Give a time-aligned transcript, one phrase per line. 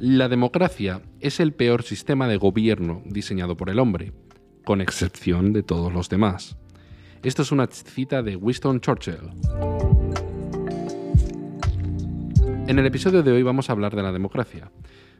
[0.00, 4.12] La democracia es el peor sistema de gobierno diseñado por el hombre,
[4.64, 6.56] con excepción de todos los demás.
[7.24, 9.16] Esto es una cita de Winston Churchill.
[12.68, 14.70] En el episodio de hoy vamos a hablar de la democracia.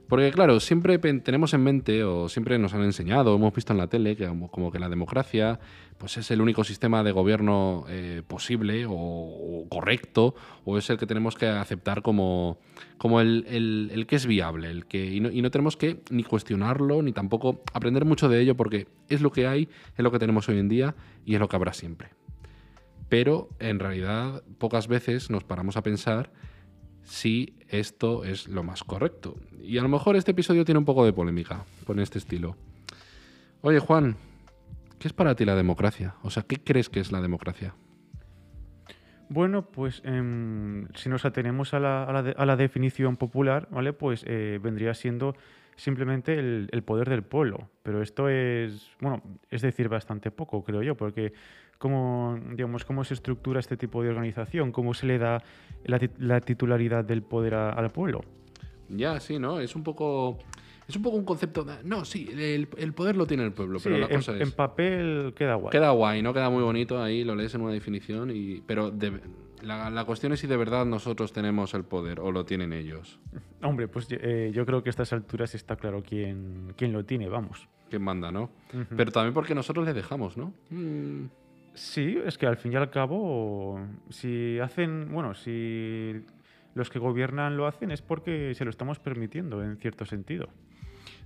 [0.08, 3.88] Porque claro, siempre tenemos en mente o siempre nos han enseñado, hemos visto en la
[3.88, 5.60] tele que como, que la democracia
[5.98, 11.06] pues es el único sistema de gobierno eh, posible o, correcto o es el que
[11.06, 12.58] tenemos que aceptar como,
[12.96, 17.62] como el, que es viable el que, y, no, tenemos que ni cuestionarlo ni tampoco
[17.74, 20.68] aprender mucho de ello porque es lo que hay, es lo que tenemos hoy en
[20.68, 20.94] día
[21.26, 22.08] y es lo que habrá siempre.
[23.10, 26.32] Pero en realidad pocas veces nos paramos a pensar
[27.02, 29.36] si esto es lo más correcto.
[29.60, 32.56] Y a lo mejor este episodio tiene un poco de polémica con este estilo.
[33.60, 34.16] Oye, Juan,
[34.98, 36.14] ¿qué es para ti la democracia?
[36.22, 37.74] O sea, ¿qué crees que es la democracia?
[39.28, 43.92] Bueno, pues em, si nos atenemos a la, definición popular, ¿vale?
[43.92, 45.36] Pues eh, vendría siendo
[45.76, 47.68] simplemente el, el, poder del pueblo.
[47.82, 51.34] Pero esto es, bueno, es decir, bastante poco, creo yo, porque
[51.78, 55.42] cómo, digamos, cómo se estructura este tipo de organización, cómo se le da
[55.84, 58.22] la, titularidad del poder al pueblo.
[58.88, 59.60] Ya, sí, ¿no?
[59.60, 60.38] Es un poco...
[60.86, 61.66] Es un poco un concepto.
[61.84, 64.40] no, sí, el, poder lo tiene el pueblo, pero la cosa es.
[64.40, 65.70] En papel queda guay.
[65.70, 66.32] Queda guay, ¿no?
[66.32, 68.90] Queda muy bonito ahí, lo lees en una definición, y, pero
[69.60, 73.20] la, cuestión es si de verdad nosotros tenemos el poder o lo tienen ellos.
[73.62, 77.28] Hombre, pues eh, yo creo que a estas alturas está claro quién, quién lo tiene,
[77.28, 77.68] vamos.
[77.90, 78.50] Quién manda, ¿no?
[78.96, 80.54] Pero también porque nosotros le dejamos, ¿no?
[80.70, 81.26] Mm.
[81.78, 86.12] Sí, es que al fin y al cabo, si hacen, bueno, si
[86.74, 90.48] los que gobiernan lo hacen es porque se lo estamos permitiendo en cierto sentido.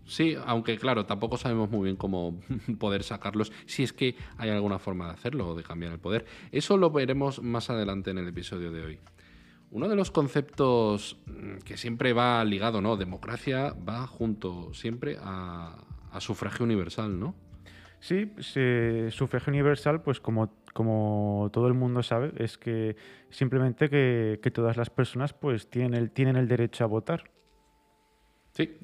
[0.05, 2.39] Sí, aunque claro, tampoco sabemos muy bien cómo
[2.78, 6.27] poder sacarlos, si es que hay alguna forma de hacerlo o de cambiar el poder.
[6.50, 8.98] Eso lo veremos más adelante en el episodio de hoy.
[9.70, 12.98] Uno de los conceptos mm, que siempre va ligado, ¿no?
[12.98, 15.79] Democracia va junto siempre a,
[16.11, 17.35] a sufragio universal, ¿no?
[18.02, 18.33] Sí,
[19.13, 22.96] sufragio universal, pues como, como todo el mundo sabe, es que
[23.30, 27.30] simplemente que, todas las personas pues tienen el, tienen el derecho a votar.
[28.55, 28.77] Sí,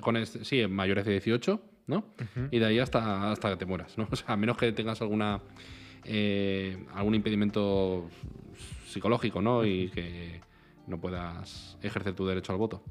[0.00, 2.14] con sí, mayores de 18, ¿no?
[2.50, 4.08] Y de ahí hasta, hasta que te mueras, ¿no?
[4.10, 5.42] O sea, a menos que tengas alguna
[6.04, 8.08] eh, algún impedimento
[8.86, 9.66] psicológico, ¿no?
[9.66, 10.40] Y que
[10.86, 12.82] no puedas ejercer tu derecho al voto.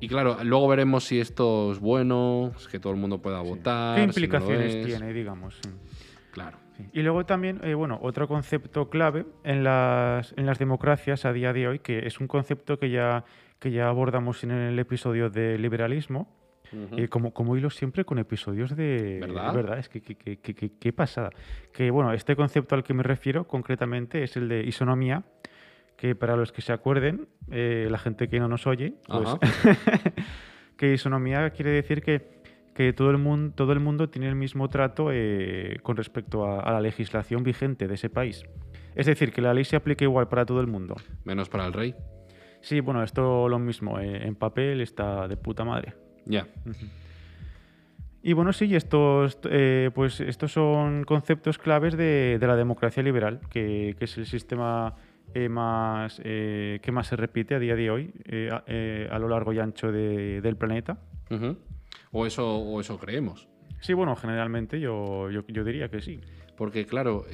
[0.00, 3.96] Y claro, luego veremos si esto es bueno, que todo el mundo pueda votar.
[3.96, 5.60] ¿Qué implicaciones tiene, digamos?
[6.32, 6.58] Claro.
[6.92, 11.52] Y luego también, eh, bueno, otro concepto clave en las, en las democracias a día
[11.52, 13.24] de hoy, que es un concepto que ya,
[13.60, 16.28] que ya abordamos en el episodio de liberalismo,
[16.96, 19.18] eh, como, como hilo siempre con episodios de...
[19.20, 19.54] ¿Verdad?
[19.54, 19.78] ¿Verdad?
[19.78, 21.30] Es que qué pasada.
[21.72, 25.22] Que bueno, este concepto al que me refiero concretamente es el de isonomía,
[25.96, 29.28] que para los que se acuerden, eh, la gente que no nos oye, pues,
[30.76, 32.40] que isonomía quiere decir que,
[32.74, 36.70] que, todo, el mundo, todo el mundo tiene el mismo trato eh, con respecto a,
[36.72, 38.44] la legislación vigente de ese país.
[38.94, 40.96] Es decir, que la ley se aplica igual para todo el mundo.
[41.24, 41.94] Menos para el rey.
[42.60, 43.98] Sí, bueno, esto lo mismo.
[43.98, 45.94] Eh, en papel está de puta madre.
[46.24, 46.46] Ya.
[48.22, 49.38] Y bueno, sí, estos,
[49.94, 54.94] pues estos son conceptos claves de, de la democracia liberal, que, que es el sistema
[55.34, 59.52] eh, más, eh, que más se repite a día de hoy eh, a, lo largo
[59.52, 60.98] y ancho del planeta.
[62.12, 63.48] o, eso, o eso creemos.
[63.80, 66.20] Sí, bueno, generalmente yo, yo, diría que sí.
[66.56, 67.24] Porque, claro,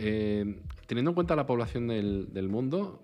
[0.87, 3.03] teniendo en cuenta la población del, del mundo,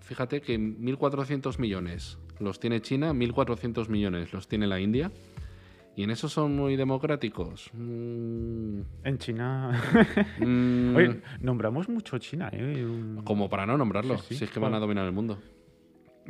[0.00, 5.10] fíjate que 1.400 millones los tiene China, 1.400 millones los tiene la India.
[5.96, 7.70] ¿Y en eso son muy democráticos?
[7.72, 8.80] Mm.
[9.04, 9.80] En China.
[10.38, 10.96] Mm.
[10.96, 12.86] Oye, nombramos mucho China, ¿eh?
[13.24, 15.38] Como para no nombrarlo, si es que van a dominar el mundo.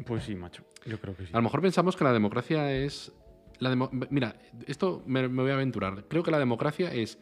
[0.07, 0.65] Pues sí, macho.
[0.87, 1.31] Yo creo que sí.
[1.33, 3.13] A lo mejor pensamos que la democracia es.
[3.61, 3.75] La
[4.11, 6.05] Mira, esto me, voy a aventurar.
[6.09, 7.19] Creo que la democracia es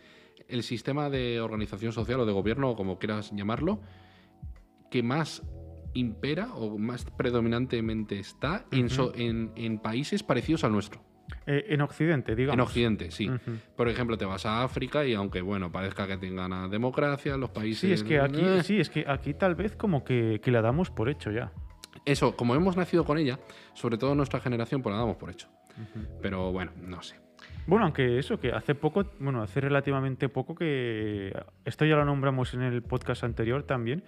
[0.49, 3.81] el sistema de organización social o de gobierno, o como quieras llamarlo,
[4.91, 5.43] que más
[5.95, 11.12] impera o más predominantemente está en, en países parecidos al nuestro.
[11.47, 12.55] Eh, en Occidente, digamos.
[12.55, 13.31] En Occidente, sí.
[13.77, 17.81] Por ejemplo, te vas a África y aunque, bueno, parezca que tengan democracia, los países...
[17.81, 18.63] Sí, es que aquí, eh.
[18.63, 21.53] sí, es que aquí tal vez como que, la damos por hecho ya.
[22.05, 23.39] Eso, como hemos nacido con ella,
[23.75, 25.49] sobre todo nuestra generación, pues la damos por hecho.
[26.21, 27.17] Pero bueno, no sé.
[27.67, 31.33] Bueno, aunque eso, que hace poco, bueno, hace relativamente poco que...
[31.65, 34.05] Esto ya lo nombramos en el podcast anterior también,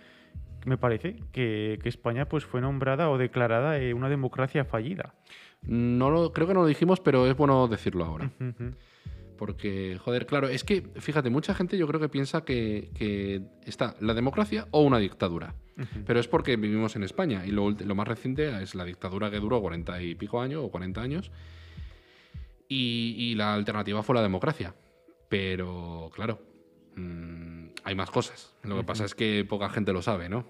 [0.65, 5.15] me parece, que, España pues fue nombrada o declarada eh, una democracia fallida.
[5.67, 8.31] No lo, creo que no lo dijimos, pero es bueno decirlo ahora.
[9.37, 13.97] Porque, joder, claro, es que, fíjate, mucha gente yo creo que piensa que, que está
[14.01, 15.55] la democracia o una dictadura.
[16.07, 19.41] Pero es porque vivimos en España y lo, lo, más reciente es la dictadura que
[19.41, 21.33] duró cuarenta y pico años o 40 años
[22.69, 24.75] y, y la alternativa fue la democracia.
[25.29, 26.41] Pero, claro,
[26.95, 28.55] mmm, hay más cosas.
[28.63, 30.47] Lo que pasa es que poca gente lo sabe, ¿no?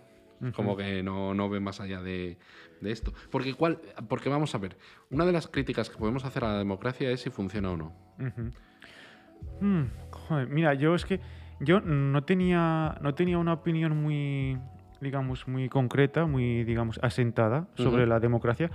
[0.54, 2.36] Como que no, no ve más allá de,
[2.80, 3.12] de, esto.
[3.30, 3.78] Porque, ¿cuál,
[4.08, 4.76] porque vamos a ver,
[5.10, 7.92] una de las críticas que podemos hacer a la democracia es si funciona o no.
[8.18, 8.52] Uh -huh.
[9.60, 11.20] mm, joder, mira, yo es que
[11.60, 14.58] yo no tenía, no tenía una opinión muy,
[15.00, 18.08] digamos, muy concreta, muy, digamos, asentada sobre uh -huh.
[18.08, 18.70] la democracia.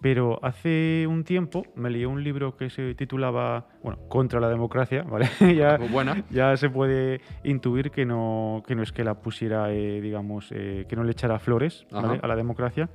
[0.00, 5.02] Pero hace un tiempo me leí un libro que se titulaba, bueno, Contra la democracia,
[5.02, 5.28] ¿vale?
[5.56, 6.24] ya, Buena.
[6.30, 10.86] ya se puede intuir que no, que no es que la pusiera, eh, digamos, eh,
[10.88, 12.20] que no le echara flores ¿vale?
[12.22, 12.88] a la democracia.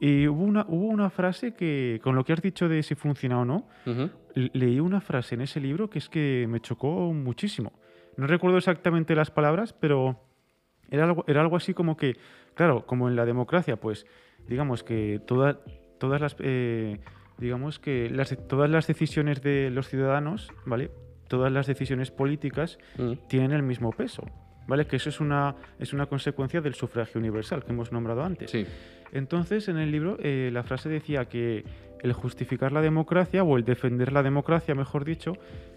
[0.00, 3.38] Y hubo una, hubo una frase que, con lo que has dicho de si funciona
[3.38, 4.10] o no, uh -huh.
[4.52, 7.72] leí una frase en ese libro que es que me chocó muchísimo.
[8.16, 10.20] No recuerdo exactamente las palabras, pero
[10.90, 12.16] era algo, era algo así como que,
[12.54, 14.04] claro, como en la democracia, pues
[14.48, 15.60] digamos que toda
[16.02, 16.98] todas las eh,
[17.38, 20.90] digamos que las, todas las decisiones de los ciudadanos, ¿vale?
[21.28, 23.12] Todas las decisiones políticas mm.
[23.28, 24.24] tienen el mismo peso,
[24.66, 24.88] ¿vale?
[24.88, 28.50] Que eso es una, es una consecuencia del sufragio universal que hemos nombrado antes.
[28.50, 28.66] Sí.
[29.12, 31.64] Entonces, en el libro, eh, la frase decía que
[32.00, 35.34] el justificar la democracia, o el defender la democracia, mejor dicho,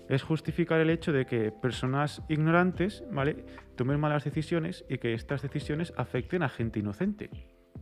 [0.09, 3.45] es justificar el hecho de que personas ignorantes, ¿vale?
[3.75, 7.29] Tomen malas decisiones y que estas decisiones afecten a gente inocente.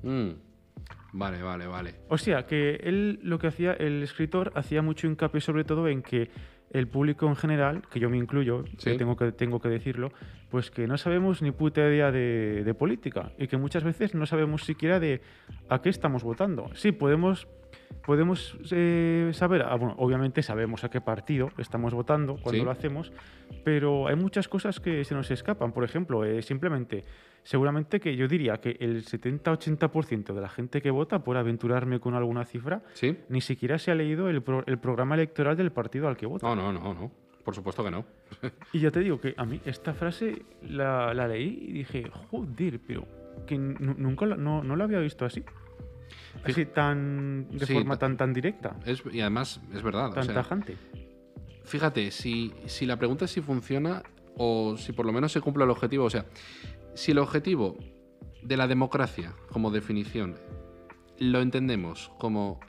[0.01, 0.31] Mm.
[1.13, 1.95] Vale, vale, vale.
[2.09, 6.01] O sea, que él lo que hacía, el escritor, hacía mucho hincapié sobre todo en
[6.01, 6.29] que
[6.71, 8.91] el público en general, que yo me incluyo, ¿Sí?
[8.91, 10.11] que tengo, que, tengo que decirlo,
[10.49, 14.25] pues que no sabemos ni puta idea de, de, política y que muchas veces no
[14.25, 15.21] sabemos siquiera de
[15.69, 16.71] a qué estamos votando.
[16.73, 17.47] Sí, podemos,
[18.03, 22.65] podemos eh, saber, ah, bueno, obviamente sabemos a qué partido estamos votando cuando ¿Sí?
[22.65, 23.13] lo hacemos,
[23.63, 25.73] pero hay muchas cosas que se nos escapan.
[25.73, 27.03] Por ejemplo, eh, simplemente
[27.43, 32.15] seguramente que yo diría que el 70-80% de la gente que vota, por aventurarme con
[32.15, 33.17] alguna cifra, ¿Sí?
[33.29, 36.47] ni siquiera se ha leído el, pro, el, programa electoral del partido al que vota.
[36.47, 37.11] No, no, no, no.
[37.43, 38.05] Por supuesto que no.
[38.73, 42.79] y ya te digo que a mí esta frase la, la leí y dije, joder,
[42.87, 43.05] pero
[43.45, 45.43] que nunca la, no, no la había visto así.
[46.43, 48.75] Así tan de sí, forma tan tan directa.
[48.85, 50.11] Es, y además es verdad.
[50.11, 50.77] Tan o sea, tajante.
[51.63, 54.03] Fíjate, si, si la pregunta es si funciona
[54.35, 56.25] o si por lo menos se cumple el objetivo, o sea,
[56.95, 57.77] si el objetivo
[58.41, 60.35] de la democracia como definición
[61.19, 62.59] lo entendemos como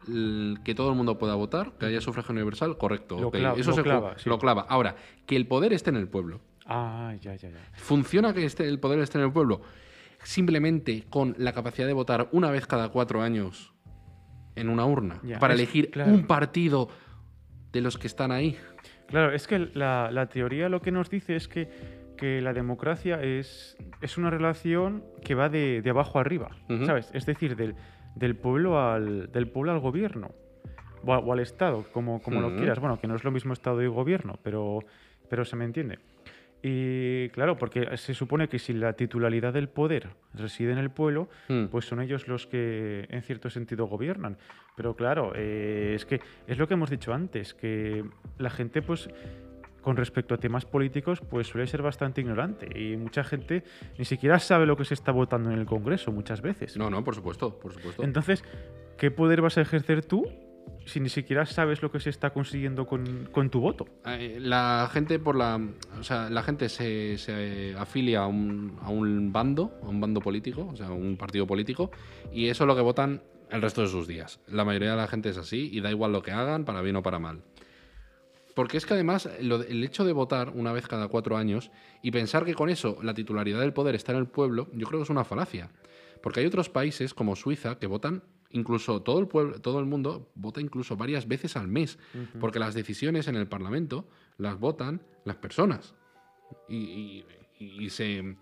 [0.65, 3.19] que todo el mundo pueda votar, que haya sufragio universal, correcto.
[3.21, 4.29] Lo, clava, Eso lo se clava, sí.
[4.29, 4.67] lo clava.
[4.69, 6.41] Ahora, que el poder esté en el pueblo.
[6.67, 7.59] Ah, ya, ya, ya.
[7.75, 9.63] ¿Funciona que esté, el poder esté en el pueblo?
[10.23, 13.73] Simplemente con la capacidad de votar una vez cada cuatro años
[14.57, 16.13] en una urna para elegir claro.
[16.13, 16.89] un partido
[17.73, 18.57] de los que están ahí.
[19.09, 21.69] Claro, es que la, la teoría lo que nos dice es que
[22.17, 26.87] que la democracia es, es una relación que va de, de abajo arriba, uh -huh.
[26.87, 27.11] ¿sabes?
[27.15, 27.75] Es decir, del,
[28.17, 30.31] del, pueblo al, del pueblo al gobierno
[31.05, 32.51] o, a, o al Estado, como, como uh -huh.
[32.51, 32.79] lo quieras.
[32.79, 34.81] Bueno, que no es lo mismo Estado y gobierno, pero,
[35.29, 35.99] pero se me entiende.
[36.67, 41.29] Y claro, porque se supone que si la titularidad del poder reside en el pueblo,
[41.51, 41.67] mm.
[41.67, 44.39] pues son ellos los que en cierto sentido gobiernan.
[44.75, 48.03] Pero claro, eh, es que es lo que hemos dicho antes, que
[48.39, 49.11] la gente pues
[49.85, 53.63] con respecto a temas políticos, pues suele ser bastante ignorante y mucha gente
[53.99, 56.77] ni siquiera sabe lo que se está votando en el Congreso muchas veces.
[56.77, 58.03] No, no, por supuesto, por supuesto.
[58.03, 58.43] Entonces,
[58.97, 60.27] ¿qué poder vas a ejercer tú
[60.87, 63.87] si ni siquiera sabes lo que se está consiguiendo con, con tu voto?
[64.07, 65.61] Eh, la gente por la,
[66.01, 70.21] o sea, la gente se, se afilia a un, a un bando, a un bando
[70.21, 71.91] político, o sea, a un partido político,
[72.33, 74.41] y eso es lo que votan el resto de sus días.
[74.49, 76.97] La mayoría de la gente es así y da igual lo que hagan, para bien
[76.97, 77.43] o para mal.
[78.55, 81.71] Porque es que además lo, el hecho de votar una vez cada cuatro años
[82.03, 85.01] y pensar que con eso la titularidad del poder está en el pueblo, yo creo
[85.01, 85.71] que es una falacia.
[86.23, 90.31] Porque hay otros países como Suiza que votan incluso todo el pueblo, todo el mundo
[90.37, 92.41] vota incluso varias veces al mes, uh -huh.
[92.41, 94.07] porque las decisiones en el Parlamento
[94.39, 95.95] las votan las personas
[96.69, 98.37] y, y, y se,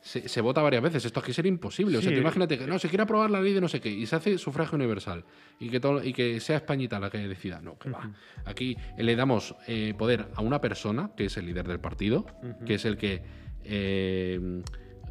[0.00, 1.04] se, se, vota varias veces.
[1.04, 2.00] Esto aquí sería imposible.
[2.00, 2.06] Sí.
[2.06, 4.06] O sea, imagínate que no se quiere aprobar la ley de no sé qué y
[4.06, 5.24] se hace sufragio universal
[5.58, 7.60] y que todo, y que sea Españita la que decida.
[7.60, 7.96] No, que uh -huh.
[7.96, 8.10] va.
[8.44, 12.46] Aquí le damos eh, poder a una persona que es el líder del partido, uh
[12.46, 12.64] -huh.
[12.64, 13.22] que es el que
[13.64, 14.62] eh,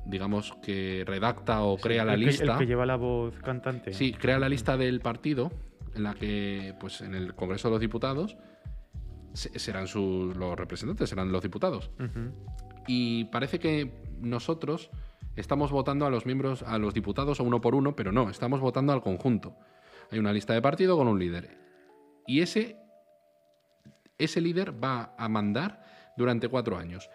[0.05, 2.45] digamos, que redacta o crea la el lista.
[2.45, 3.93] Que, el que lleva la voz cantante.
[3.93, 5.51] Sí, crea la lista del partido,
[5.95, 8.37] en la que, pues, en el Congreso de los Diputados,
[9.33, 11.91] serán sus, los representantes, serán los diputados.
[11.99, 12.31] Uh -huh.
[12.91, 14.89] Y parece que nosotros
[15.35, 18.91] estamos votando a los miembros, a los diputados uno por uno, pero no, estamos votando
[18.91, 19.55] al conjunto.
[20.09, 21.55] Hay una lista de partido con un líder.
[22.25, 22.77] Y ese
[24.17, 25.83] ese líder va a mandar
[26.17, 27.11] durante cuatro años.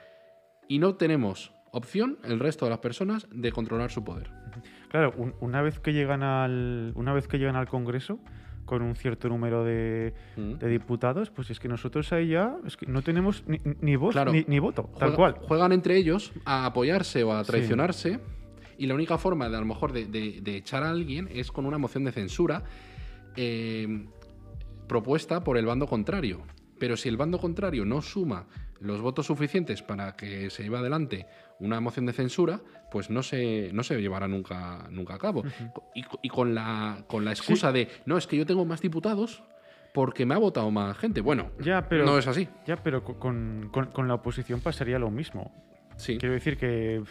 [0.69, 4.31] Y no tenemos opción, el resto de las personas, de controlar su poder.
[4.91, 8.21] Claro, una, vez que llegan al, una vez que llegan al Congreso,
[8.65, 10.65] con un cierto número de, mm.
[10.67, 14.15] diputados, pues es que nosotros ahí ya es que no tenemos ni, voz
[14.47, 15.35] ni, voto, tal cual.
[15.41, 18.21] Juegan entre ellos a apoyarse o a traicionarse.
[18.77, 21.79] Y la única forma de a lo mejor de, echar a alguien es con una
[21.79, 22.65] moción de censura
[23.37, 24.07] eh,
[24.89, 26.43] propuesta por el bando contrario.
[26.85, 28.45] Pero si el bando contrario no suma
[28.79, 31.27] los votos suficientes para que se lleve adelante
[31.59, 32.61] una moción de censura,
[32.91, 35.45] pues no se, no se llevará nunca, nunca a cabo.
[35.95, 39.43] y, con, la, con la excusa de, no, es que yo tengo más diputados
[39.95, 41.23] porque me ha votado más gente.
[41.23, 42.51] Bueno, ya, pero, no es así.
[42.67, 45.55] Ya, pero con, con la oposición pasaría lo mismo.
[45.97, 46.19] Sí.
[46.19, 47.03] Quiero decir que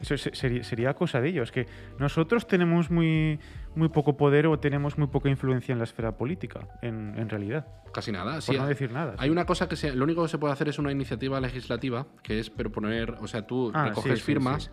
[0.00, 1.66] eso sería, cosa de ellos, que
[1.98, 3.40] nosotros tenemos muy,
[3.78, 7.66] muy poco poder o tenemos muy poca influencia en la esfera política, en, realidad.
[7.92, 9.14] Casi nada, Por no decir nada.
[9.18, 12.06] Hay una cosa que se, lo único que se puede hacer es una iniciativa legislativa,
[12.22, 14.70] que es proponer, o sea, tú ah, recoges firmas,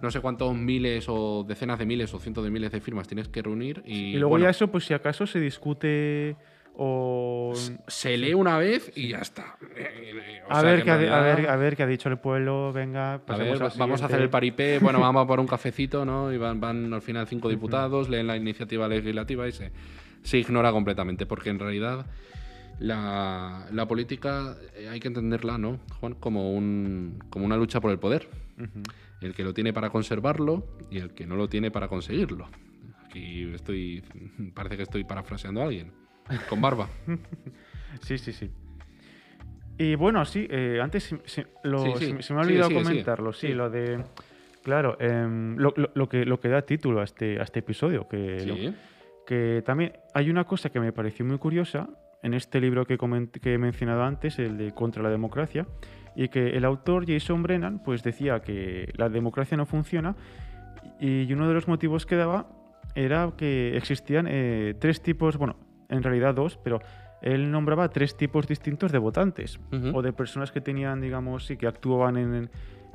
[0.00, 3.28] no sé cuántos miles o decenas de miles o cientos de miles de firmas tienes
[3.28, 4.16] que reunir y...
[4.16, 6.36] Y luego ya eso, pues si acaso se discute
[6.76, 7.52] o...
[7.86, 9.56] Se lee una vez y ya está.
[10.48, 13.14] a, ver qué a, ver, qué ha dicho el pueblo, venga.
[13.26, 16.32] A ver, vamos a hacer el paripé, bueno, vamos por un cafecito, ¿no?
[16.32, 19.72] Y van, van al final cinco diputados, leen la iniciativa legislativa y se,
[20.22, 22.06] se ignora completamente, porque en realidad
[22.78, 26.14] la, la, política eh, hay que entenderla, ¿no, Juan?
[26.14, 28.28] Como, un, como una lucha por el poder.
[29.20, 32.48] El que lo tiene para conservarlo y el que no lo tiene para conseguirlo.
[33.04, 34.02] Aquí estoy,
[34.54, 35.92] parece que estoy parafraseando a alguien.
[36.48, 36.88] Con barba.
[38.02, 38.50] sí, sí, sí.
[39.78, 44.02] Y bueno, sí, eh, antes se, me ha olvidado comentarlo, sí, lo de...
[44.62, 45.72] Claro, em, lo,
[46.08, 48.74] que, lo que da título a este, a este episodio, que,
[49.24, 51.88] que también hay una cosa que me pareció muy curiosa
[52.22, 52.98] en este libro que,
[53.40, 55.66] que he mencionado antes, el de Contra la Democracia,
[56.16, 60.16] y que el autor Jason Brennan pues decía que la democracia no funciona
[60.98, 62.48] y uno de los motivos que daba
[62.94, 65.56] era que existían eh, tres tipos, bueno,
[65.88, 66.80] en realidad dos, pero
[67.22, 69.58] él nombraba tres tipos distintos de votantes
[69.94, 72.50] o de personas que tenían, digamos, sí, que actuaban en,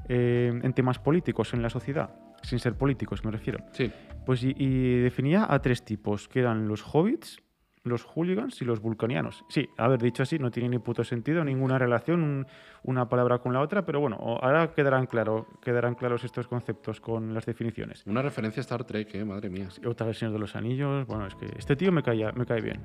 [0.07, 3.63] eh, en temas políticos en la sociedad, sin ser políticos, me refiero.
[3.71, 3.91] Sí.
[4.25, 7.41] Pues y, definía a tres tipos, que eran los hobbits,
[7.84, 9.44] los hooligans y los vulcanianos.
[9.50, 12.46] Sí, haber dicho así no tiene ni puto sentido, ninguna relación
[12.84, 17.34] una palabra con la otra, pero bueno, ahora quedarán, claro, quedarán claros estos conceptos con
[17.34, 18.04] las definiciones.
[18.06, 19.26] Una referencia a Star Trek, ¿eh?
[19.26, 19.68] madre mía.
[19.86, 22.62] otra vez Señor de los Anillos, bueno, es que este tío me cae, me cae
[22.62, 22.82] bien.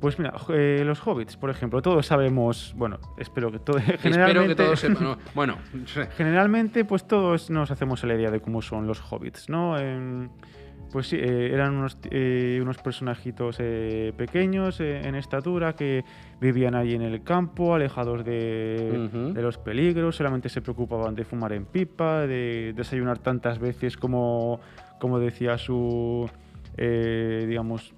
[0.00, 4.48] Pues mira, eh, los hobbits, por ejemplo, todos sabemos, bueno, espero que todos, generalmente, espero
[4.48, 5.58] que todos sepan, bueno,
[6.16, 9.76] generalmente pues todos nos hacemos la idea de cómo son los hobbits, ¿no?
[10.94, 16.04] Pues sí, eh, eran unos, eh, unos personajitos eh, pequeños en estatura que
[16.40, 21.52] vivían allí en el campo, alejados de, de, los peligros, solamente se preocupaban de fumar
[21.52, 24.60] en pipa, de desayunar tantas veces como,
[25.00, 26.30] como decía su,
[26.78, 27.92] digamos,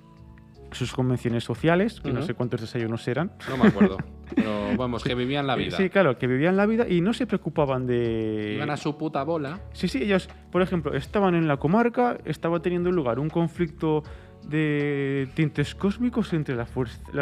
[0.73, 3.31] sus convenciones sociales, que no sé cuántos desayunos eran.
[3.51, 3.99] No me acuerdo.
[4.35, 5.77] Pero vamos, que vivían la vida.
[5.77, 8.55] Sí, claro, que vivían la vida y no se preocupaban de.
[8.57, 9.61] Iban a su puta bola.
[9.73, 14.03] Sí, sí, ellos, por ejemplo, estaban en la comarca, estaba teniendo lugar un conflicto
[14.49, 16.69] de tintes cósmicos entre las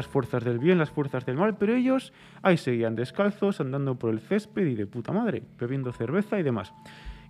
[0.06, 4.20] fuerzas del bien, las fuerzas del mal, pero ellos ahí seguían descalzos, andando por el
[4.20, 6.74] césped y de puta madre, bebiendo cerveza y demás.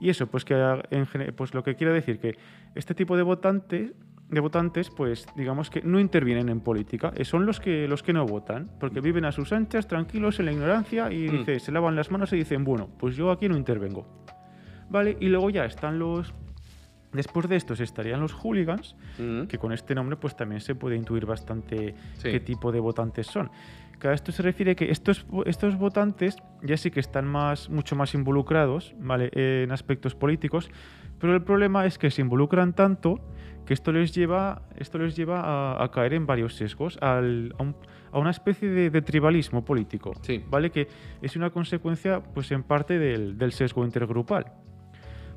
[0.00, 0.54] Y eso, pues que
[0.90, 2.36] en, pues lo que quiero decir que
[2.74, 3.92] este tipo de votantes
[4.28, 8.12] de votantes, pues digamos que no intervienen en política, eh, son los que, los que
[8.12, 11.30] no votan, porque viven a sus anchas, tranquilos, en la ignorancia y mm.
[11.30, 14.06] dice, se lavan las manos y dicen, bueno, pues yo aquí no intervengo.
[14.90, 15.16] ¿Vale?
[15.20, 16.32] Y luego ya están los...
[17.12, 19.42] Después de estos estarían los hooligans, mm.
[19.44, 23.50] que con este nombre pues también se puede intuir bastante qué tipo de votantes son.
[24.04, 28.14] A esto se refiere que estos, estos votantes ya sí que están más, mucho más
[28.14, 29.30] involucrados ¿vale?
[29.32, 30.70] en aspectos políticos,
[31.18, 33.20] pero el problema es que se involucran tanto
[33.64, 37.20] que esto les lleva, esto les lleva a, caer en varios sesgos, a,
[38.12, 40.12] una especie de, tribalismo político,
[40.48, 40.70] ¿vale?
[40.70, 40.88] Que
[41.22, 44.52] es una consecuencia, pues en parte del, del, sesgo intergrupal.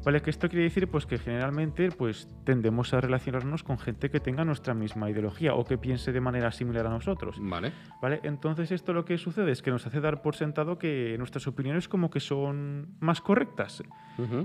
[0.07, 0.21] ¿Vale?
[0.21, 4.45] Que esto quiere decir pues que generalmente pues tendemos a relacionarnos con gente que tenga
[4.45, 7.35] nuestra misma ideología o que piense de manera similar a nosotros.
[7.41, 7.73] Vale.
[8.01, 8.21] ¿Vale?
[8.23, 11.89] Entonces esto lo que sucede es que nos hace dar por sentado que nuestras opiniones
[11.89, 13.83] como que son más correctas.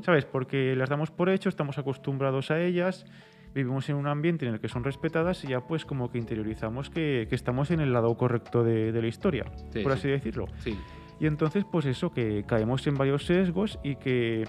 [0.04, 0.24] ¿Sabes?
[0.24, 3.06] Porque las damos por hecho, estamos acostumbrados a ellas
[3.54, 6.90] vivimos en un ambiente en el que son respetadas y ya pues como que interiorizamos
[6.90, 9.44] que, que estamos en el lado correcto de, de la historia,
[9.84, 10.46] por así decirlo.
[10.58, 10.76] Sí.
[11.20, 14.48] Y entonces pues eso, que caemos en varios sesgos y que,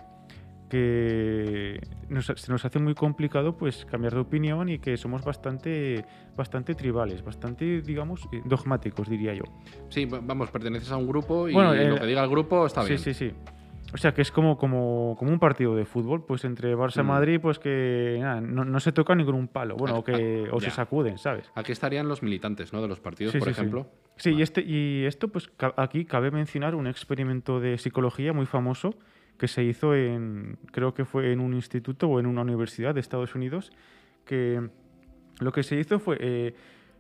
[0.74, 1.80] que
[2.36, 6.03] se nos hace muy complicado pues cambiar de opinión y que somos bastante
[6.36, 9.44] bastante tribales, bastante digamos eh, dogmáticos diría yo.
[9.89, 12.98] Sí, vamos, perteneces a un grupo y lo que diga el grupo está bien.
[12.98, 13.36] Sí, sí, sí.
[13.94, 17.03] O sea, que es como, como, como un partido de fútbol, pues entre Barça y
[17.03, 17.08] mm.
[17.08, 20.72] Madrid, pues que no, se toca ni con un palo, bueno, o, que, o se
[20.72, 21.51] sacuden, ¿sabes?
[21.53, 22.82] Aquí estarían los militantes, ¿no?
[22.82, 23.86] De los partidos, por ejemplo.
[24.15, 28.96] Sí, y, este, y esto, pues aquí cabe mencionar un experimento de psicología muy famoso
[29.38, 33.00] que se hizo en, creo que fue en un instituto o en una universidad de
[33.00, 33.72] Estados Unidos,
[34.25, 34.70] que
[35.40, 36.56] lo que se hizo fue, eh,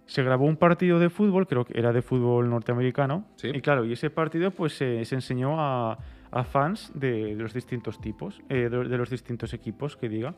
[0.05, 3.93] se grabó un partido de fútbol, creo que era de fútbol norteamericano, y claro, y
[3.93, 5.97] ese partido pues se enseñó a,
[6.33, 10.33] a fans de, los distintos tipos, eh, de, los distintos equipos, que diga.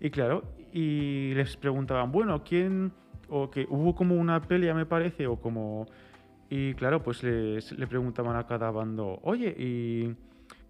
[0.00, 2.92] Y claro, y les preguntaban, bueno, ¿quién...?
[3.30, 5.86] O que hubo como una pelea, me parece, o como...
[6.50, 10.14] Y claro, pues le preguntaban a cada bando, oye, ¿y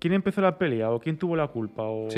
[0.04, 0.90] quién empezó la pelea?
[0.90, 1.82] ¿O quién tuvo la culpa?
[1.84, 2.08] O,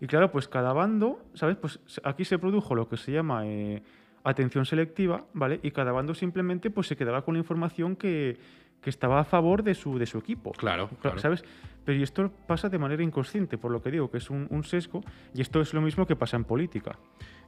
[0.00, 1.54] Y claro, pues cada bando, ¿sabes?
[1.54, 3.46] Pues aquí se produjo lo que se llama...
[3.46, 3.80] Eh,
[4.24, 5.60] atención selectiva, ¿vale?
[5.62, 8.36] Y cada bando simplemente pues se quedaba con la información que,
[8.80, 10.52] que estaba a favor de su, de su equipo.
[10.52, 11.18] Claro, claro.
[11.18, 11.44] ¿Sabes?
[11.88, 15.02] Pero esto pasa de manera inconsciente, por lo que digo, que es un, sesgo,
[15.34, 16.98] y esto es lo mismo que pasa en política.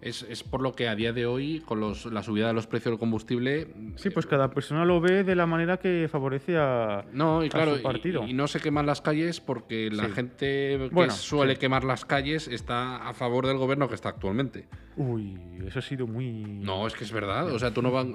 [0.01, 2.99] Es, por lo que a día de hoy, con la subida de los precios del
[2.99, 3.69] combustible...
[3.97, 7.77] Sí, pues cada persona lo ve de la manera que favorece a, no, y claro,
[7.77, 8.27] su partido.
[8.27, 13.07] Y, no se queman las calles porque la gente que suele quemar las calles está
[13.07, 14.69] a favor del gobierno que está actualmente.
[14.97, 16.45] Uy, eso ha sido muy...
[16.45, 17.53] No, es que es verdad.
[17.53, 18.07] O sea, tú no vas...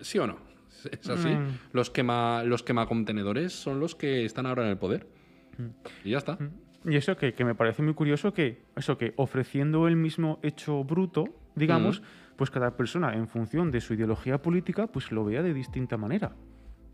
[0.00, 0.53] ¿Sí o no?
[0.86, 1.28] Es así.
[1.28, 1.58] Mm.
[1.72, 5.06] Los, quema, los quemacontenedores son los que están ahora en el poder.
[6.04, 6.38] Y ya está.
[6.84, 11.24] Y eso que, me parece muy curioso que, eso que ofreciendo el mismo hecho bruto,
[11.54, 12.02] digamos,
[12.36, 16.34] pues cada persona en función de su ideología política, pues lo vea de distinta manera.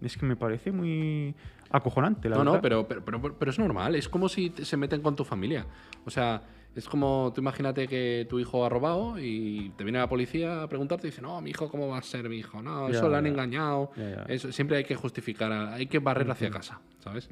[0.01, 1.35] Es que me parece muy
[1.71, 2.55] acojonante, la verdad.
[2.55, 3.95] No, pero, pero, pero, pero, es normal.
[3.97, 5.67] Es como si se meten con tu familia.
[6.07, 6.43] O sea,
[6.75, 10.69] es como, tú imagínate que tu hijo ha robado y te viene la policía a
[10.69, 12.63] preguntarte y dice, no, mi hijo, ¿cómo va a ser mi hijo?
[12.63, 13.91] No, eso lo han engañado.
[14.29, 17.29] Eso, siempre hay que justificar, hay que barrer hacia casa, ¿sabes?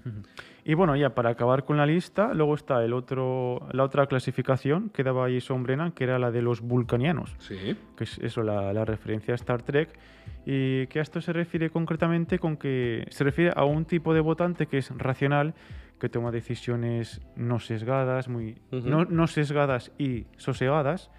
[0.65, 4.91] Y bueno, ya para acabar con la lista, luego está el otro, la otra clasificación
[4.91, 7.37] que daba ahí Sombrena, que era la de los vulcanianos.
[7.39, 7.77] Sí.
[7.97, 9.89] Que es eso, la, la referencia a Star Trek.
[10.45, 14.21] Y que a esto se refiere concretamente con que se refiere a un tipo de
[14.21, 15.55] votante que es racional
[15.99, 21.11] que toma decisiones no sesgadas, muy no, sesgadas y sosegadas,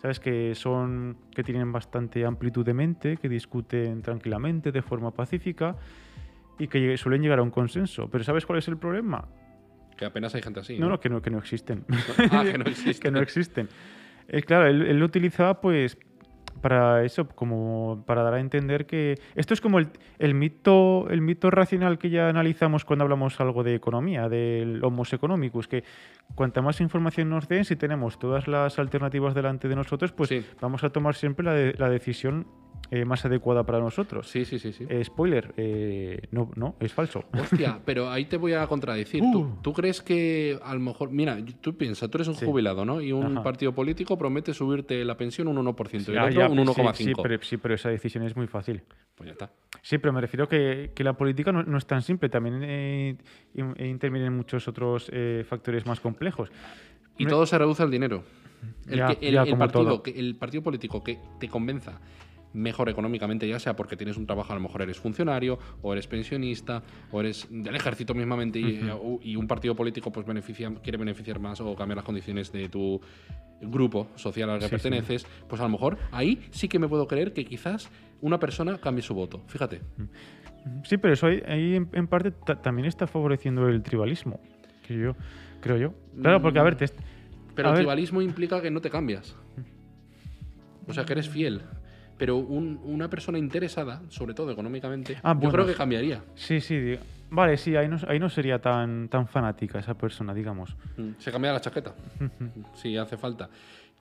[0.00, 5.76] sabes que son que tienen bastante amplitud de mente, que discuten tranquilamente de forma pacífica
[6.58, 8.08] y que suelen llegar a un consenso.
[8.10, 9.28] Pero ¿sabes cuál es el problema?
[9.96, 10.78] Que apenas hay gente así.
[10.78, 11.84] No, no, que no, que no existen.
[12.30, 13.00] ah, que no existen.
[13.00, 13.68] que no existen.
[14.28, 15.98] Eh, claro, él, él, lo utilizaba pues
[16.60, 21.50] para eso, como para dar a entender que esto es como el, mito, el mito
[21.50, 25.84] racional que ya analizamos cuando hablamos algo de economía, del homos economicus, que
[26.34, 30.84] cuanta más información nos den, si tenemos todas las alternativas delante de nosotros, pues vamos
[30.84, 32.46] a tomar siempre la, la decisión
[32.92, 34.28] eh, más adecuada para nosotros.
[34.28, 34.72] Sí, sí, sí.
[34.72, 34.84] sí.
[34.88, 37.22] Eh, spoiler, eh, no, no, es falso.
[37.32, 39.22] Hostia, pero ahí te voy a contradecir.
[39.22, 39.58] Uh.
[39.62, 43.00] ¿Tú, crees que a lo mejor, mira, tú piensas, tú eres un jubilado, ¿no?
[43.00, 46.94] Y un partido político promete subirte la pensión un 1% y el otro un 1,5%.
[46.94, 48.82] Sí, pero, sí, pero esa decisión es muy fácil.
[49.14, 49.50] Pues ya está.
[49.82, 53.18] Sí, pero me refiero que, que la política no, es tan simple, también
[53.54, 55.10] intervienen muchos otros
[55.48, 56.50] factores más complejos.
[57.18, 58.24] Y todo se reduce al dinero.
[58.86, 61.98] El, el, partido, el partido político que te convenza
[62.52, 66.06] mejor económicamente, ya sea porque tienes un trabajo, a lo mejor eres funcionario, o eres
[66.06, 71.60] pensionista, o eres del ejército mismamente, y, un partido político pues beneficia, quiere beneficiar más
[71.60, 73.00] o cambiar las condiciones de tu
[73.60, 77.32] grupo social al que perteneces, pues a lo mejor ahí sí que me puedo creer
[77.32, 79.42] que quizás una persona cambie su voto.
[79.46, 79.80] Fíjate.
[80.84, 82.32] Sí, pero eso ahí, en, parte
[82.62, 84.40] también está favoreciendo el tribalismo,
[84.86, 85.16] que yo
[85.60, 85.94] creo yo.
[86.20, 86.76] Claro, porque a ver,
[87.54, 89.36] pero el tribalismo implica que no te cambias.
[90.86, 91.62] O sea, que eres fiel
[92.20, 96.22] pero una persona interesada, sobre todo económicamente, ah, yo creo que cambiaría.
[96.34, 96.98] Sí, sí.
[97.30, 100.76] Vale, sí, ahí no, ahí no sería tan, tan fanática esa persona, digamos.
[100.98, 101.94] Mm, se cambia la chaqueta.
[102.74, 103.48] sí, hace falta.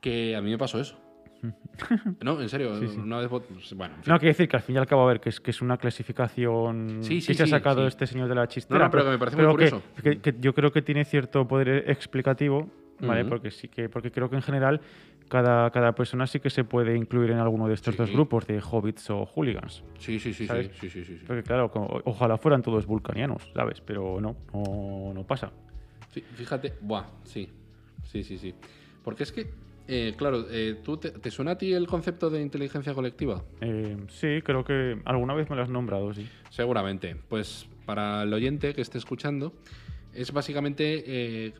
[0.01, 0.99] Que a mí me pasó eso.
[2.21, 3.29] no, en serio, una vez.
[3.73, 5.51] Bueno, No, quiere decir que al fin y al cabo, a ver, que es, que
[5.51, 8.83] es una clasificación que se ha sacado este señor de la chistera.
[8.83, 9.81] No, pero, que me parece muy curioso.
[10.03, 12.69] Que, yo creo que tiene cierto poder explicativo,
[13.01, 13.25] ¿vale?
[13.25, 14.81] Porque sí que, porque creo que en general
[15.29, 18.61] cada, cada persona sí que se puede incluir en alguno de estos dos grupos, de
[18.61, 19.83] hobbits o hooligans.
[19.99, 21.71] Sí, sí, sí, sí, sí, sí, Porque claro,
[22.05, 23.79] ojalá fueran todos vulcanianos, ¿sabes?
[23.79, 25.51] Pero no, no, pasa.
[26.09, 27.47] Fíjate, buah, sí,
[28.03, 28.53] sí, sí, sí.
[29.03, 29.47] Porque es que,
[29.87, 33.43] eh, claro, eh, ¿tú te, suena a ti el concepto de inteligencia colectiva?
[33.61, 36.27] Eh, sí, creo que alguna vez me lo has nombrado, sí.
[36.49, 37.15] Seguramente.
[37.27, 39.53] Pues para el oyente que esté escuchando,
[40.13, 41.53] es básicamente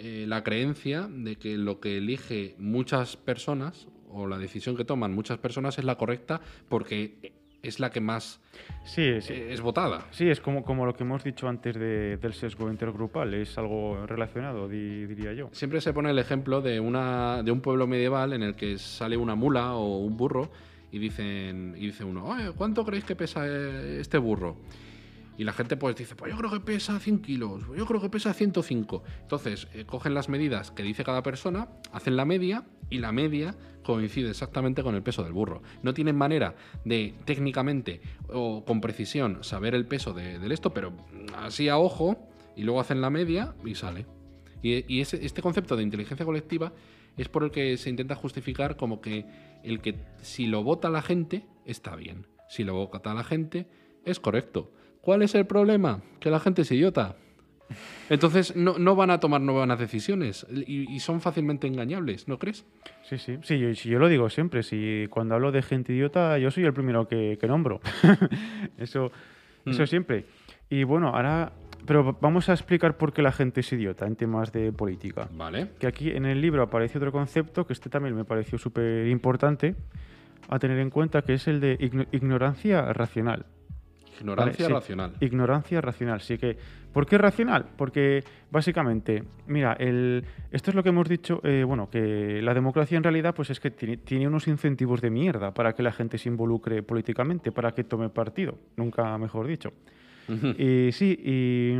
[0.00, 5.12] eh, la creencia de que lo que elige muchas personas o la decisión que toman
[5.12, 7.32] muchas personas es la correcta porque
[7.62, 8.40] es la que más
[8.84, 10.06] sí, es votada.
[10.12, 14.68] Sí, es como, como lo que hemos dicho antes del sesgo intergrupal, es algo relacionado,
[14.68, 15.48] diría yo.
[15.50, 19.16] Siempre se pone el ejemplo de, una, de un pueblo medieval en el que sale
[19.16, 20.48] una mula o un burro
[20.92, 24.56] y, dicen, y dice uno, ¿cuánto creéis que pesa eh, este burro?
[25.38, 28.10] Y la gente pues dice, pues yo creo que pesa 100 kilos, yo creo que
[28.10, 29.04] pesa 105.
[29.22, 33.54] Entonces, eh, cogen las medidas que dice cada persona, hacen la media y la media
[33.84, 35.62] coincide exactamente con el peso del burro.
[35.84, 40.92] No tienen manera de técnicamente o con precisión saber el peso del esto, pero
[41.36, 44.06] así a ojo y luego hacen la media y sale.
[44.60, 46.72] Y, este concepto de inteligencia colectiva
[47.16, 49.24] es por el que se intenta justificar como que
[49.62, 53.68] el que si lo vota la gente está bien, si lo vota la gente
[54.04, 54.72] es correcto.
[55.08, 56.02] ¿Cuál es el problema?
[56.20, 57.16] Que la gente es idiota.
[58.10, 62.66] Entonces no, van a tomar nuevas decisiones y, son fácilmente engañables, ¿no crees?
[63.04, 66.50] Sí, sí, sí yo, yo, lo digo siempre, si cuando hablo de gente idiota yo
[66.50, 67.80] soy el primero que, nombro.
[68.76, 69.10] eso,
[69.64, 69.86] eso mm.
[69.86, 70.26] siempre.
[70.68, 71.54] Y bueno, ahora,
[71.86, 75.26] pero vamos a explicar por qué la gente es idiota en temas de política.
[75.32, 75.70] Vale.
[75.78, 79.74] Que aquí en el libro aparece otro concepto que este también me pareció súper importante
[80.50, 81.78] a tener en cuenta, que es el de
[82.12, 83.46] ignorancia racional.
[84.20, 85.12] Ignorancia racional.
[85.20, 86.56] Ignorancia racional, sí que.
[86.92, 87.66] ¿Por qué racional?
[87.76, 92.96] Porque básicamente, mira, el, esto es lo que hemos dicho, eh, bueno, que la democracia
[92.96, 96.28] en realidad pues es que tiene, unos incentivos de mierda para que la gente se
[96.28, 99.72] involucre políticamente, para que tome partido, nunca mejor dicho.
[100.28, 101.78] y sí, y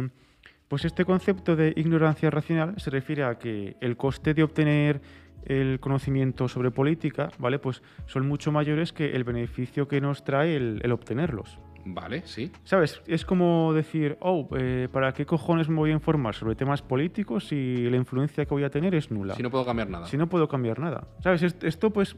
[0.68, 5.00] pues este concepto de ignorancia racional se refiere a que el coste de obtener
[5.46, 7.58] el conocimiento sobre política, ¿vale?
[7.58, 11.58] Pues son mucho mayores que el beneficio que nos trae el obtenerlos.
[11.90, 12.52] Vale, sí.
[12.64, 13.00] ¿Sabes?
[13.06, 17.48] Es como decir, oh, eh, ¿para qué cojones me voy a informar sobre temas políticos
[17.48, 19.34] si la influencia que voy a tener es nula?
[19.34, 20.06] Si no puedo cambiar nada.
[20.06, 21.08] Si no puedo cambiar nada.
[21.22, 21.42] ¿Sabes?
[21.62, 22.16] Esto pues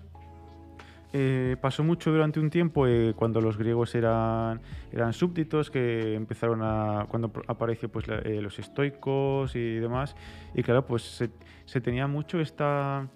[1.12, 6.62] eh, pasó mucho durante un tiempo eh, cuando los griegos eran, eran súbditos, que empezaron
[6.62, 7.06] a.
[7.08, 10.16] cuando apareció pues, los estoicos y demás.
[10.52, 11.30] Y claro, pues se,
[11.64, 13.08] se tenía mucho esta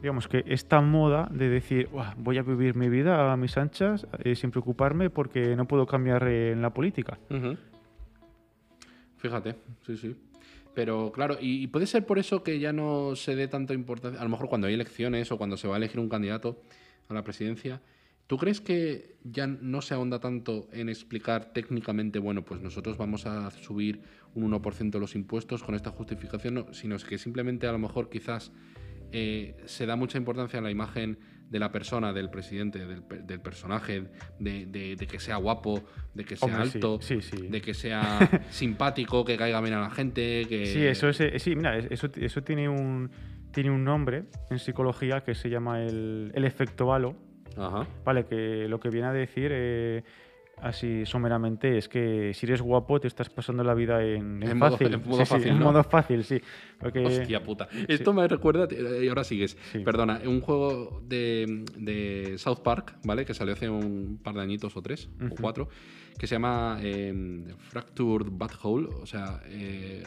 [0.00, 4.34] digamos que esta moda de decir, voy a vivir mi vida a mis anchas eh,
[4.34, 7.18] sin preocuparme porque no puedo cambiar eh, en la política.
[9.16, 9.56] Fíjate,
[9.86, 10.16] sí, sí.
[10.74, 14.24] Pero claro, y, puede ser por eso que ya no se dé tanta importancia, a
[14.24, 16.60] lo mejor cuando hay elecciones o cuando se va a elegir un candidato
[17.08, 17.80] a la presidencia,
[18.28, 23.24] ¿Tú crees que ya no se ahonda tanto en explicar técnicamente, bueno, pues nosotros vamos
[23.24, 24.02] a subir
[24.34, 28.52] un 1% los impuestos con esta justificación, sino que simplemente a lo mejor quizás
[29.12, 31.18] eh, se da mucha importancia a la imagen
[31.48, 34.04] de la persona, del presidente, del, personaje,
[34.38, 35.82] de, que sea guapo,
[36.14, 40.44] de que sea alto, de que sea simpático, que caiga bien a la gente.
[40.46, 40.66] Que...
[40.66, 43.10] Sí, eso es, eh, sí, mira, eso, eso tiene un
[43.50, 47.16] tiene un nombre en psicología que se llama el, efecto halo.
[48.04, 50.04] Vale, que lo que viene a decir eh,
[50.62, 54.94] así someramente es que si eres guapo te estás pasando la vida en, fácil.
[54.94, 56.40] en modo fácil, en modo fácil, sí.
[56.80, 57.68] Hostia puta.
[57.88, 63.24] Esto me recuerda, y ahora sigues, perdona, un juego de, South Park, ¿vale?
[63.24, 65.68] Que salió hace un par de añitos o tres, o cuatro,
[66.18, 70.02] que se llama eh, Fractured Butthole, o sea, eh,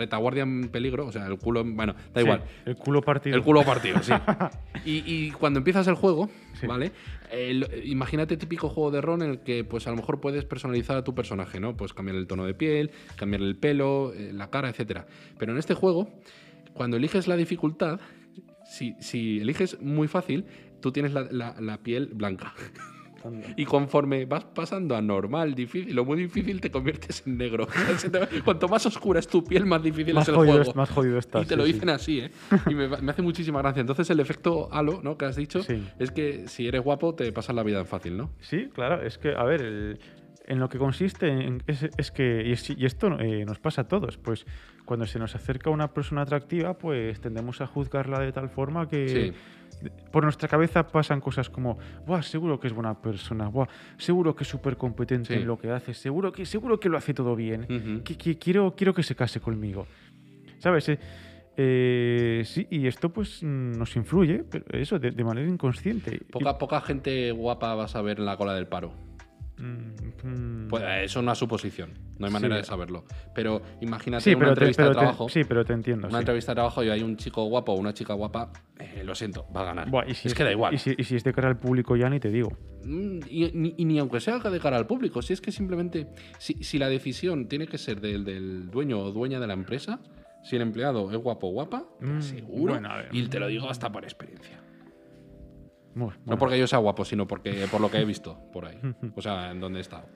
[0.00, 2.42] retaguardia en peligro, o sea, el culo, bueno, da igual.
[2.64, 3.36] El culo partido.
[3.36, 4.12] El culo partido, sí.
[4.84, 6.30] y, cuando empiezas el juego,
[6.66, 6.92] ¿vale?
[7.84, 11.04] imagínate típico juego de rol en el que, pues a lo mejor puedes personalizar a
[11.04, 11.76] tu personaje, ¿no?
[11.76, 15.06] Puedes cambiar el tono de piel, cambiar el pelo, eh, la cara, etcétera.
[15.38, 16.08] Pero en este juego,
[16.72, 18.00] cuando eliges la dificultad,
[18.64, 20.46] si, si eliges muy fácil,
[20.80, 22.54] tú tienes la piel blanca.
[23.56, 27.68] Y conforme vas pasando a normal, difícil o muy difícil, te conviertes en negro.
[28.44, 30.74] Cuanto más oscura es tu piel, más difícil es el juego.
[30.74, 31.44] más jodido estás.
[31.44, 32.30] Y te lo dicen así, ¿eh?
[32.68, 33.80] Y me, hace muchísima gracia.
[33.80, 35.16] Entonces, el efecto halo, ¿no?
[35.18, 35.60] Que has dicho,
[35.98, 38.30] es que si eres guapo, te pasas la vida en fácil, ¿no?
[38.40, 39.02] Sí, claro.
[39.02, 39.98] Es que, a ver,
[40.50, 44.46] en lo que consiste es, que, y, esto eh, nos pasa a todos, pues
[44.84, 49.32] cuando se nos acerca una persona atractiva, pues tendemos a juzgarla de tal forma que
[50.10, 54.44] por nuestra cabeza pasan cosas como, Buah, seguro que es buena persona, Buah, seguro que
[54.44, 58.02] es súper competente en lo que hace, seguro que, seguro que lo hace todo bien,
[58.04, 59.86] que, quiero, quiero que se case conmigo.
[60.58, 60.88] ¿Sabes?
[60.90, 60.98] Eh,
[61.56, 66.20] eh, sí, y esto pues nos influye, pero eso, de, manera inconsciente.
[66.30, 69.09] Poca, poca gente guapa vas a ver en la cola del paro.
[69.60, 73.04] Mm, pues eso es una suposición, no hay manera de saberlo.
[73.34, 75.28] Pero imagínate una entrevista de trabajo.
[75.28, 76.08] sí, pero te entiendo.
[76.08, 79.14] Una entrevista de trabajo y hay un chico guapo o una chica guapa, eh, lo
[79.14, 79.88] siento, va a ganar.
[80.06, 80.74] es que da igual.
[80.74, 82.50] Y si, es de cara al público ya ni te digo.
[82.84, 86.88] Mm, y, ni aunque sea de cara al público, si es que simplemente, si, la
[86.88, 90.00] decisión tiene que ser del, dueño o dueña de la empresa,
[90.42, 92.72] si el empleado es guapo o guapa, Mm, seguro.
[92.72, 94.58] bueno, y te lo digo hasta por experiencia.
[95.94, 98.78] Bueno, No porque yo sea guapo, sino porque por lo que he visto por ahí.
[99.16, 100.06] O sea, en donde he estado.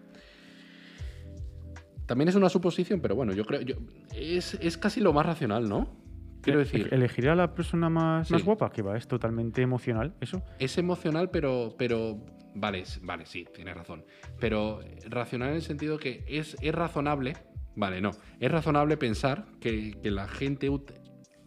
[2.07, 3.63] También es una suposición, pero bueno, yo creo.
[3.63, 3.77] yo-
[4.15, 5.97] es, es casi lo más racional, ¿no?
[6.43, 10.43] Quiero decir, Elegir a la persona más, más guapa, que va, es totalmente emocional, eso.
[10.59, 11.75] es emocional, pero.
[11.79, 12.21] pero
[12.55, 14.05] vale, vale, sí, tienes razón.
[14.39, 17.33] Pero racional en el sentido que es, es razonable.
[17.77, 18.11] Vale, no.
[18.39, 20.71] Es razonable pensar que, que la gente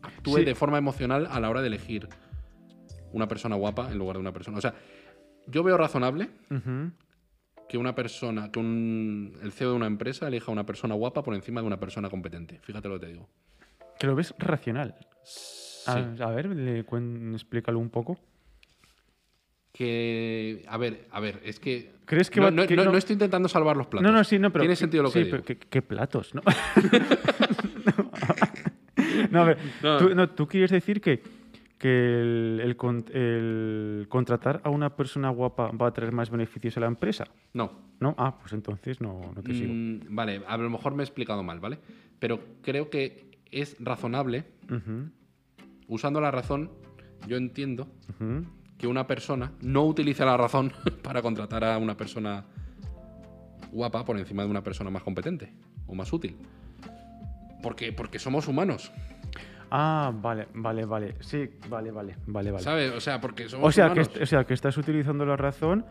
[0.02, 0.44] actúe Sí.
[0.46, 2.10] de forma emocional a la hora de elegir
[3.13, 4.58] una persona guapa en lugar de una persona.
[4.58, 4.74] O sea,
[5.48, 6.30] yo veo razonable
[7.70, 11.24] que una persona, que un, el CEO de una empresa elija a una persona guapa
[11.24, 12.60] por encima de una persona competente.
[12.63, 13.30] Fíjate lo que te digo.
[14.00, 14.96] Que lo ves racional.
[15.24, 15.89] Sí.
[15.91, 18.17] A, a ver, le cuen- explícalo un poco.
[19.74, 21.93] Que, a ver, a ver, es que...
[22.06, 24.10] ¿Crees que no, va- no- que no- estoy intentando salvar los platos.
[24.10, 24.63] No, no, sí, no, pero.
[24.63, 25.32] Tiene que- sentido lo que sí, digo.
[25.32, 26.41] pero ¿qué, qué platos, ¿no?
[29.32, 29.58] no, a ver.
[30.00, 31.22] Tú, no, tú quieres decir que,
[31.78, 36.76] que el, el con- el contratar a una persona guapa va a traer más beneficios
[36.78, 37.26] a la empresa.
[37.54, 37.72] No.
[38.00, 38.13] ¿No?
[38.18, 39.74] Ah, pues entonces no, no te sigo.
[39.74, 41.80] Mm, vale, a lo mejor me he explicado mal, ¿vale?
[42.20, 44.46] Pero creo que es razonable,
[45.88, 46.72] usando la razón,
[47.28, 47.88] yo entiendo
[48.78, 50.72] que una persona no utiliza la razón
[51.04, 52.46] para contratar a una persona
[53.72, 55.54] guapa por encima de una persona más competente
[55.88, 56.36] o más útil.
[57.63, 58.92] Porque, porque somos humanos,
[59.71, 61.15] Ah, vale, vale, vale.
[61.19, 62.63] Sí, vale, vale, vale, vale.
[62.63, 62.91] ¿sabes?
[62.93, 64.12] O sea, porque somos O sea, que, humanos.
[64.21, 65.86] o sea, que estás utilizando la razón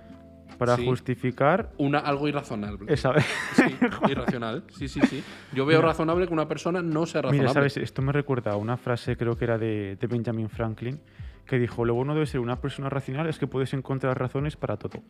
[0.59, 0.87] para Sí.
[0.87, 2.91] justificar Una, algo irrazonable.
[2.93, 3.13] esa...
[3.55, 3.65] Sí,
[4.11, 4.65] irracional.
[4.71, 5.23] Sí, sí, sí.
[5.53, 7.41] Yo veo razonable que una persona no sea razonable.
[7.43, 10.99] Mira, sabes, esto me recuerda a una frase, creo que era de, de Benjamin Franklin,
[11.45, 14.77] que dijo, lo bueno de ser una persona racional es que puedes encontrar razones para
[14.79, 15.03] todo.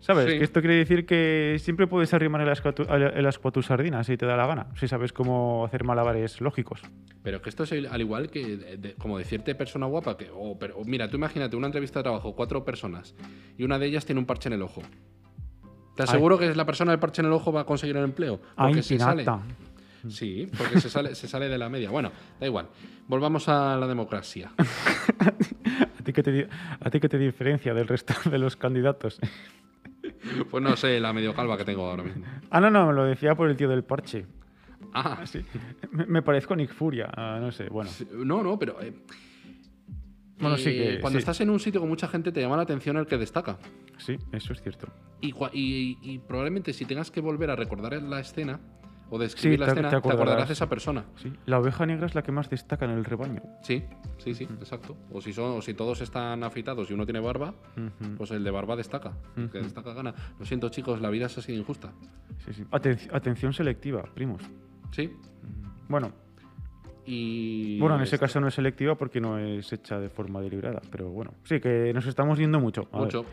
[0.00, 0.30] ¿Sabes?
[0.30, 0.38] Sí.
[0.38, 3.50] Que esto quiere decir que siempre puedes arrimar el asco a tu, el asco a
[3.50, 6.80] tu sardina si te da la gana, si sabes cómo hacer malabares lógicos.
[7.22, 10.78] Pero que esto es al igual que, de- como decirte persona guapa, que, o, pero,
[10.78, 13.14] o mira, tú imagínate una entrevista de trabajo, cuatro personas,
[13.56, 14.82] y una de ellas tiene un parche en el ojo.
[15.96, 18.40] ¿Te aseguro que la persona del parche en el ojo va a conseguir el empleo?
[18.56, 19.26] Ay, Porque se sale.
[20.08, 21.90] Sí, porque se sale, se sale de la media.
[21.90, 22.68] Bueno, da igual.
[23.08, 24.52] Volvamos a la democracia.
[25.18, 26.48] ¿A ti, qué te,
[26.80, 29.18] ¿A ti qué te diferencia del resto de los candidatos?
[30.50, 32.24] Pues no sé, la medio calva que tengo ahora mismo.
[32.50, 34.26] ah, no, no, me lo decía por el tío del parche.
[34.94, 35.44] Ah, Sí.
[35.90, 37.90] Me, me parezco Nick Furia, ah, no sé, bueno.
[38.24, 38.80] no, no, pero...
[38.80, 38.92] eh,
[40.40, 41.22] Bueno, sí eh, que- Cuando sí.
[41.22, 43.58] estás en un sitio con mucha gente te llama la atención el que destaca.
[43.98, 44.86] Sí, eso es cierto.
[45.20, 48.60] Y, cua- y- y probablemente si tengas que volver a recordar la escena
[49.10, 50.20] o describir Sí, la te- escena, te te acordarás.
[50.22, 50.48] acordarás.
[50.48, 51.04] de esa persona.
[51.16, 51.32] Sí.
[51.46, 53.42] La oveja negra es la que más destaca en el rebaño.
[53.62, 53.84] Sí,
[54.18, 54.96] sí, sí, exacto.
[55.12, 57.54] O si, son, o si todos están afeitados y uno tiene barba,
[58.16, 59.12] pues el de barba destaca.
[59.36, 60.14] El que destaca gana.
[60.38, 61.92] Lo siento, chicos, la vida es así de injusta.
[62.44, 62.64] Sí, sí.
[62.70, 64.42] Aten- atención selectiva, primos.
[64.90, 65.10] Sí.
[65.88, 66.12] Bueno,
[67.06, 67.78] Y.
[67.80, 71.08] bueno, en ese caso no es selectiva porque no es hecha de forma deliberada, pero
[71.08, 72.88] bueno, sí, que nos estamos yendo mucho.
[72.92, 73.04] A ver.
[73.06, 73.24] Mucho.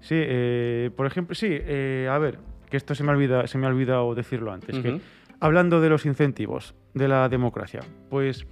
[0.00, 3.66] Sí, eh, por ejemplo, sí, eh, a ver, que esto se me, olvida, se me
[3.66, 5.00] ha olvidado decirlo antes, que
[5.40, 8.46] hablando de los incentivos de la democracia, pues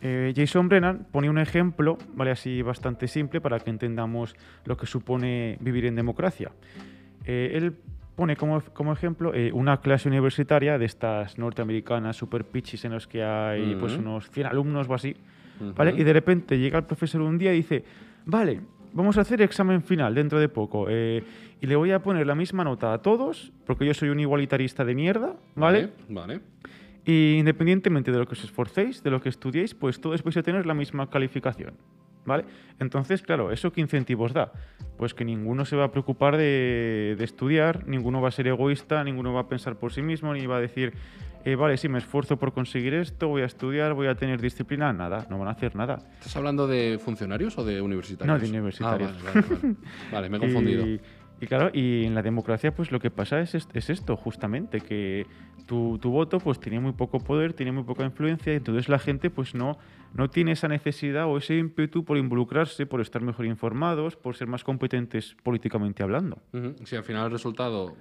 [0.00, 2.30] eh, Jason Brennan pone un ejemplo, ¿vale?
[2.30, 6.52] Así bastante simple para que entendamos lo que supone vivir en democracia.
[7.24, 7.74] Eh, él
[8.14, 13.06] pone como, como ejemplo eh, una clase universitaria de estas norteamericanas super pitches en los
[13.06, 15.16] que hay pues unos 100 alumnos o así.
[15.76, 15.94] ¿vale?
[15.96, 17.84] Y de repente llega el profesor un día y dice,
[18.26, 18.60] vale,
[18.92, 21.22] vamos a hacer examen final dentro de poco eh,
[21.60, 24.84] y le voy a poner la misma nota a todos porque yo soy un igualitarista
[24.84, 25.90] de mierda, ¿vale?
[26.08, 26.40] Vale.
[27.04, 30.42] Y independientemente de lo que os esforcéis, de lo que estudiéis, pues todos vais a
[30.42, 31.74] tener la misma calificación.
[32.26, 32.46] ¿Vale?
[32.80, 34.50] Entonces, claro, ¿eso qué incentivos da?
[34.96, 39.04] Pues que ninguno se va a preocupar de, de estudiar, ninguno va a ser egoísta,
[39.04, 40.94] ninguno va a pensar por sí mismo, ni va a decir,
[41.44, 44.94] eh, vale, sí, me esfuerzo por conseguir esto, voy a estudiar, voy a tener disciplina.
[44.94, 45.98] Nada, no van a hacer nada.
[46.14, 48.34] ¿Estás hablando de funcionarios o de universitarios?
[48.34, 49.10] No, de universitarios.
[49.12, 49.76] Ah, vale, vale, vale.
[50.10, 50.86] Vale, me he confundido.
[50.86, 51.00] Y,
[51.40, 55.26] y claro, y en la democracia, pues lo que pasa es, es esto, justamente, que
[55.66, 58.98] tu, tu voto pues tiene muy poco poder, tiene muy poca influencia, y entonces la
[58.98, 59.78] gente pues no,
[60.14, 64.48] no tiene esa necesidad o ese ímpetu por involucrarse, por estar mejor informados, por ser
[64.48, 66.38] más competentes políticamente hablando.
[66.52, 66.74] Ujú.
[66.84, 67.96] Si al final el resultado.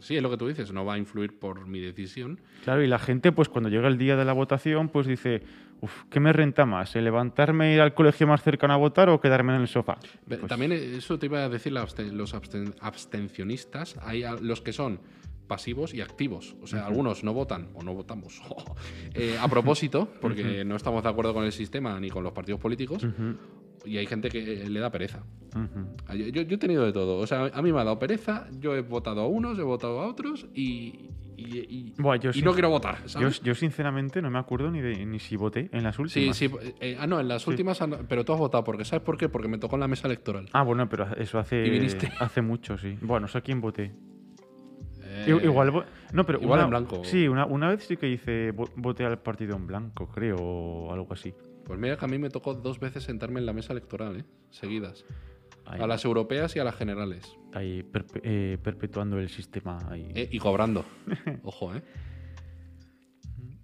[0.00, 2.40] Sí, es lo que tú dices, no va a influir por mi decisión.
[2.64, 5.42] Claro, y la gente, pues cuando llega el día de la votación, pues dice,
[5.80, 6.94] uff, ¿qué me renta más?
[6.96, 9.98] ¿El levantarme e ir al colegio más cercano a votar o quedarme en el sofá?
[10.26, 13.96] Pues, También eso te iba a decir absten- los absten- abstencionistas.
[14.02, 15.00] Hay los que son
[15.46, 16.54] pasivos y activos.
[16.62, 18.42] O sea, algunos no votan o no votamos
[19.14, 22.60] eh, a propósito, porque no estamos de acuerdo con el sistema ni con los partidos
[22.60, 23.06] políticos.
[23.88, 25.22] Y hay gente que eh, le da pereza.
[26.06, 27.18] Ah, Yo, yo- he tenido de todo.
[27.18, 30.00] O sea, a mí me ha dado pereza, yo he votado a unos, he votado
[30.00, 33.02] a otros y, y, Buah, yo y sí- no quiero votar.
[33.02, 33.40] Yo, ¿sabes?
[33.40, 36.36] yo sinceramente no me acuerdo ni de ni si voté en las Sí, últimas.
[36.36, 36.50] sí.
[36.80, 37.80] eh, ah, no, en las últimas.
[37.80, 38.62] han- Pero tú has votado.
[38.62, 39.28] porque ¿Sabes por qué?
[39.28, 40.48] Porque me tocó en la mesa electoral.
[40.52, 42.10] Ah, bueno, pero eso hace, ¿Y viniste?
[42.20, 42.98] hace mucho, sí.
[43.00, 43.92] Bueno, no sé a quién voté.
[45.02, 45.72] Eh, Igual,
[46.12, 47.02] no, pero igual una- en blanco.
[47.04, 50.92] Sí, una, una vez sí que hice vo- voté al partido en blanco, creo, o
[50.92, 51.32] algo así.
[51.68, 54.24] Pues mira que a mí me tocó dos veces sentarme en la mesa electoral, ¿eh?
[54.50, 55.04] Seguidas.
[55.66, 57.30] Ahí, A las europeas y a las generales.
[57.52, 59.78] ahí perpe- eh, perpetuando el sistema.
[59.90, 60.10] Ahí.
[60.14, 60.84] Eh, y cobrando.
[61.44, 61.82] Ojo, ¿eh?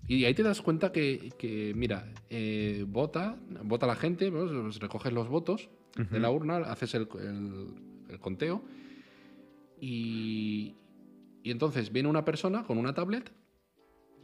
[0.07, 4.47] Y ahí te das cuenta que, que, mira, eh, vota, vota la gente, ¿no?
[4.65, 7.75] Pues recoges los votos de la urna, haces el, el-
[8.11, 8.63] el conteo
[9.81, 10.75] y,
[11.43, 13.33] y entonces viene una persona con una tablet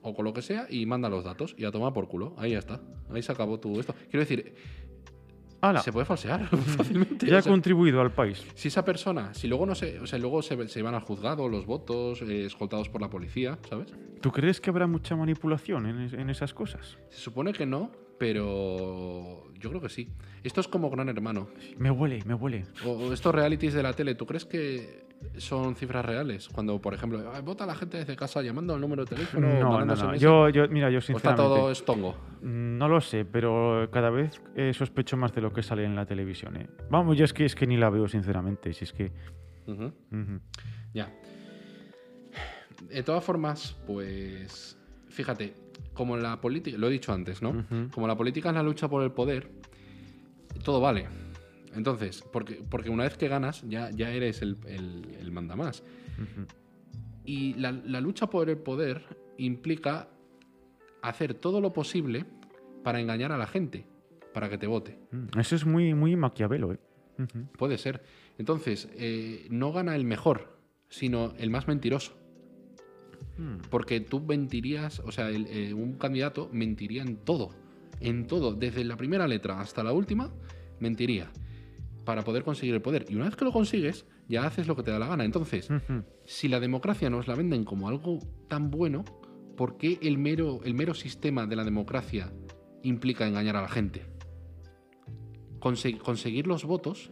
[0.02, 2.34] o con lo que sea y manda los datos y a tomar por culo.
[2.38, 2.80] Ahí ya está.
[3.12, 3.94] Ahí se acabó tu esto.
[4.08, 4.54] Quiero decir,
[5.82, 7.26] se puede falsear fácilmente.
[7.26, 8.44] Ya o ha sea, contribuido al país.
[8.54, 11.48] si esa persona, si luego no se, o sea, luego se, se van al juzgado
[11.48, 13.92] los votos, eh, escoltados por la policía, ¿sabes?
[14.20, 16.98] ¿Tú crees que habrá mucha manipulación en esas cosas?
[17.10, 20.06] Se supone que no, pero yo creo que sí.
[20.44, 21.48] Esto es como Gran Hermano.
[21.78, 22.66] Me huele, me huele.
[22.86, 25.06] O, estos realities de la tele, ¿tú crees que
[25.38, 26.50] son cifras reales?
[26.50, 29.48] Cuando, por ejemplo, "Ah, vota la gente desde casa llamando al número de teléfono.
[29.48, 29.96] No, no, no.
[29.96, 31.42] SMS", Yo, yo, mira, yo ¿O está sinceramente...
[31.42, 32.14] todo estongo?
[32.42, 36.04] No lo sé, pero cada vez eh, sospecho más de lo que sale en la
[36.04, 36.56] televisión.
[36.58, 36.68] ¿eh?
[36.90, 38.74] Vamos, yo es que, es que ni la veo, sinceramente.
[38.74, 39.12] Si es que...
[40.92, 41.10] Ya.
[42.86, 44.76] De todas formas, pues.
[45.08, 45.54] Fíjate,
[46.00, 46.78] como en la política.
[46.78, 47.66] Lo he dicho antes, ¿no?
[47.92, 49.50] Como la política es la lucha por el poder,
[50.64, 51.06] todo vale.
[51.74, 55.82] Entonces, porque, porque una vez que ganas, ya, ya eres el, el, el mandamás.
[57.26, 59.02] Y la, la lucha por el poder
[59.36, 60.08] implica
[61.02, 62.24] hacer todo lo posible
[62.82, 63.84] para engañar a la gente,
[64.32, 64.98] para que te vote.
[65.12, 66.78] Mm, Eso es muy, muy maquiavelo, ¿eh?
[67.58, 68.02] Puede ser.
[68.38, 70.56] Entonces, eh, no gana el mejor,
[70.88, 72.16] sino el más mentiroso.
[73.40, 73.62] Mm.
[73.70, 77.50] Porque tú mentirías, o sea, el- eh, un candidato mentiría en todo.
[78.00, 80.30] En todo, desde la primera letra hasta la última,
[80.78, 81.30] mentiría.
[82.04, 83.06] Para poder conseguir el poder.
[83.08, 85.24] Y una vez que lo consigues, ya haces lo que te da la gana.
[85.24, 85.68] Entonces,
[86.24, 89.04] si la democracia nos la venden como algo tan bueno,
[89.56, 92.32] ¿por qué el mero, el mero sistema de la democracia
[92.82, 94.02] implica engañar a la gente?
[95.60, 97.10] Conse- conseguir los votos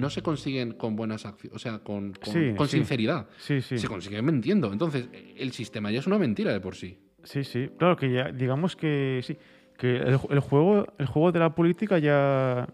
[0.00, 2.76] no se consiguen con buenas acciones, o sea, con, con- Sí, con sí.
[2.78, 3.28] sinceridad.
[3.38, 3.78] Sí, sí.
[3.78, 4.72] Se consiguen mintiendo.
[4.72, 6.98] Entonces, el sistema ya es una mentira de por sí.
[7.22, 7.70] Sí, sí.
[7.78, 9.36] Claro que ya, digamos que sí.
[9.78, 12.68] Que el, ju- el juego, el juego de la política ya,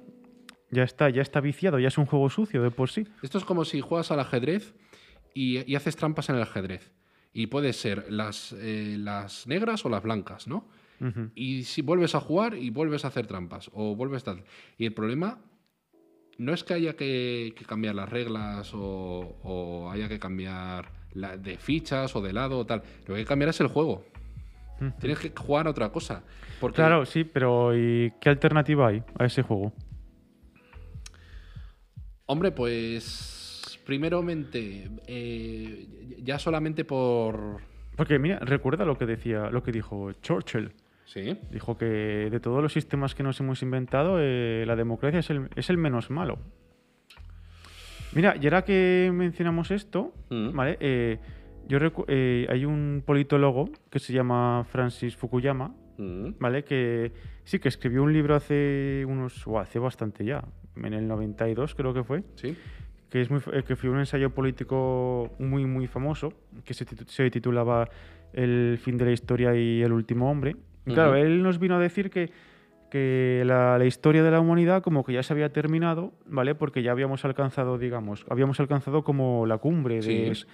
[0.71, 3.07] ya está, ya está viciado, ya es un juego sucio de por sí.
[3.23, 4.75] Esto es como si juegas al ajedrez
[5.35, 6.93] y, y haces trampas en el ajedrez.
[7.33, 10.69] Y puede ser las, eh, las negras o las blancas, ¿no?
[11.35, 14.43] Y si vuelves a jugar y vuelves a hacer trampas o vuelves tal.
[14.77, 15.39] Y el problema
[16.41, 21.37] no es que haya que, que cambiar las reglas o, o haya que cambiar la-
[21.37, 22.83] de fichas o de lado o tal.
[23.07, 24.05] Lo que hay que cambiar es el juego.
[24.99, 26.23] Tienes que jugar a otra cosa.
[26.59, 29.73] Porque, Claro, sí, pero ¿y qué alternativa hay a ese juego?
[32.27, 37.59] hombre, pues primeramente, eh, ya solamente por...
[37.97, 40.73] Porque mira, recuerda lo que decía, lo que dijo Churchill.
[41.13, 41.37] Sí.
[41.51, 41.87] Dijo que
[42.31, 45.77] de todos los sistemas que nos hemos inventado, eh, la democracia es el, es el
[45.77, 46.39] menos malo.
[48.15, 50.53] Mira, y ahora que mencionamos esto, Mm.
[50.55, 50.77] ¿vale?
[50.79, 51.19] Eh,
[51.69, 56.35] yo eh, hay un politólogo que se llama Francis Fukuyama, Mm.
[56.39, 56.63] ¿vale?
[56.63, 57.11] Que
[57.43, 60.45] sí, que escribió un libro hace unos, o hace bastante ya,
[60.77, 62.57] en el 92 creo que fue, Sí.
[63.11, 66.33] que es muy, eh, que fue un ensayo político muy muy famoso
[66.65, 67.89] que se titulaba
[68.33, 70.55] El fin de la historia y el último hombre.
[70.87, 71.19] Y claro, Ujú.
[71.21, 72.31] él nos vino a decir que,
[72.91, 76.55] que la, la historia de la humanidad como que ya se había terminado, ¿vale?
[76.55, 80.45] Porque ya habíamos alcanzado, digamos, habíamos alcanzado como la cumbre de, Sí.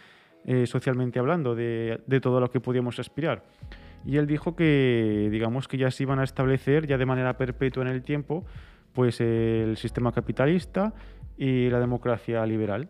[0.44, 3.44] eh, socialmente hablando de, de todo lo que podíamos aspirar.
[4.04, 7.82] Y él dijo que, digamos, que ya se iban a establecer ya de manera perpetua
[7.82, 8.44] en el tiempo,
[8.92, 10.94] pues el sistema capitalista
[11.36, 12.88] y la democracia liberal.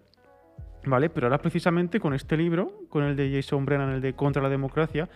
[0.84, 1.08] ¿Vale?
[1.10, 4.48] Pero ahora precisamente con este libro, con el de Jason Brennan, el de Contra la
[4.48, 5.08] Democracia,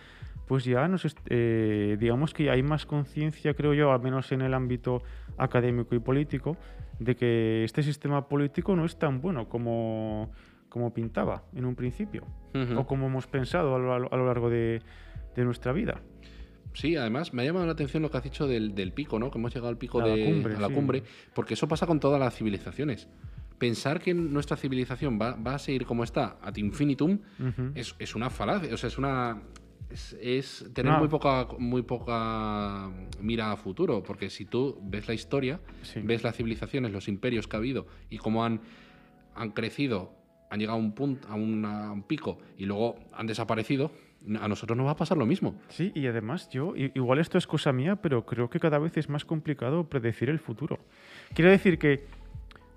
[0.51, 4.53] pues ya nos, eh, digamos que hay más conciencia, creo yo, al menos en el
[4.53, 5.01] ámbito
[5.39, 6.57] académico y político,
[6.99, 10.33] de que este sistema político no es tan bueno como,
[10.69, 12.25] como pintaba en un principio,
[12.77, 14.83] o como hemos pensado a lo, a lo- largo de,
[15.37, 16.01] de nuestra vida.
[16.73, 19.31] Sí, además me ha llamado la atención lo que has dicho del, del pico, ¿no?
[19.31, 20.75] Que hemos llegado al pico A la de cumbre, a la sí.
[20.75, 21.03] cumbre,
[21.33, 23.07] porque eso pasa con todas las civilizaciones.
[23.57, 27.21] Pensar que nuestra civilización va, va a seguir como está, ad infinitum,
[27.77, 29.43] es, es una falacia, o sea, es una
[29.91, 30.99] es, es tener No.
[30.99, 36.01] muy poca muy poca mira a futuro, porque si tú ves la historia, Sí.
[36.03, 38.61] ves las civilizaciones, los imperios que ha habido y cómo han
[39.35, 40.13] han crecido
[40.51, 43.93] han llegado a un, punto, a, un pico y luego han desaparecido,
[44.41, 45.55] a nosotros nos va a pasar lo mismo.
[45.69, 49.09] Sí, y además yo, igual esto es cosa mía, pero creo que cada vez es
[49.09, 50.81] más complicado predecir el futuro.
[51.35, 52.05] Quiero decir que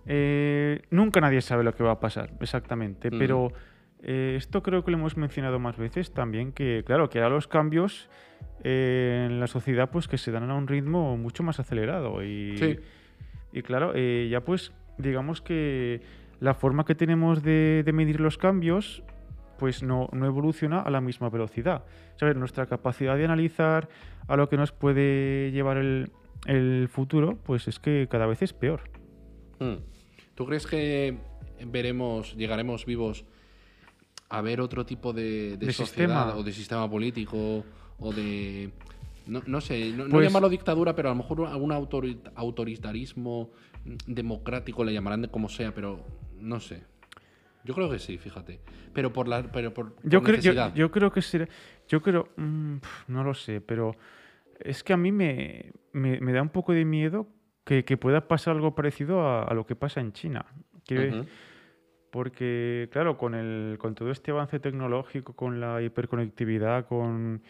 [0.06, 3.52] eh, nunca nadie sabe lo que va a pasar, exactamente, pero
[4.04, 7.48] eh, esto creo que lo hemos mencionado más veces también, que claro, que ahora los
[7.48, 8.10] cambios
[8.64, 12.80] eh, en la sociedad pues que se dan a un ritmo mucho más acelerado y,
[13.52, 16.02] y claro, ya pues digamos que
[16.40, 19.04] la forma que tenemos de, medir los cambios
[19.58, 21.86] pues no, evoluciona a la misma velocidad.
[22.18, 22.36] ¿Sabes?
[22.36, 23.88] Nuestra capacidad de analizar
[24.28, 28.82] a lo que nos puede llevar el, futuro, pues es que cada vez es peor.
[29.60, 29.78] Hmm.
[30.36, 31.18] ¿Tú crees que
[31.66, 33.26] veremos, llegaremos vivos
[34.30, 37.64] a ver otro tipo de, sociedad o de sistema político
[38.00, 38.72] o de...
[39.26, 43.52] No, sé, no, pues llamarlo dictadura, pero a lo mejor algún autoritarismo
[44.06, 46.06] democrático, le llamarán de como sea, pero
[46.40, 46.84] no sé.
[47.64, 48.60] Yo creo que sí, fíjate.
[48.94, 51.48] Pero por la pero por, yo, creo, yo, creo que será.
[51.88, 52.30] Yo creo.
[52.36, 53.96] Mm, no lo sé, pero
[54.60, 57.28] es que a mí me, da un poco de miedo
[57.64, 60.46] que, pueda pasar algo parecido a, lo que pasa en China.
[62.14, 67.42] Porque, claro, con, el, con todo este avance tecnológico, con la hiperconectividad, con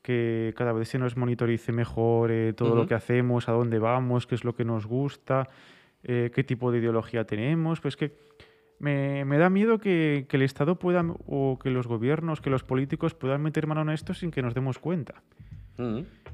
[0.00, 4.26] que cada vez se nos monitorice mejor eh, todo lo que hacemos, a dónde vamos,
[4.26, 5.46] qué es lo que nos gusta,
[6.04, 7.82] eh, qué tipo de ideología tenemos.
[7.82, 8.16] Pues que
[8.78, 13.42] me, da miedo que, el Estado pueda, o que los gobiernos, que los políticos puedan
[13.42, 15.22] meter mano en esto sin que nos demos cuenta.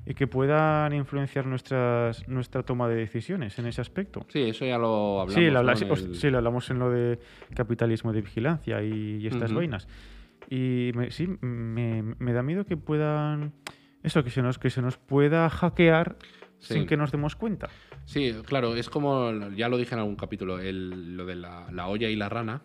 [0.07, 4.27] Y que puedan influenciar nuestras, nuestra toma de decisiones en ese aspecto.
[4.29, 5.35] Sí, eso ya lo hablamos.
[5.35, 7.19] Sí, lo, hablamos en lo de
[7.55, 9.89] capitalismo de vigilancia y, estas vainas.
[10.51, 13.53] Y sí, me, me, da miedo que puedan.
[14.03, 16.17] Eso, que se nos, que se nos pueda hackear
[16.65, 17.69] sin que nos demos cuenta.
[18.05, 22.17] Sí, claro, es como, ya lo dije en algún capítulo, lo de la, olla y
[22.17, 22.63] la rana,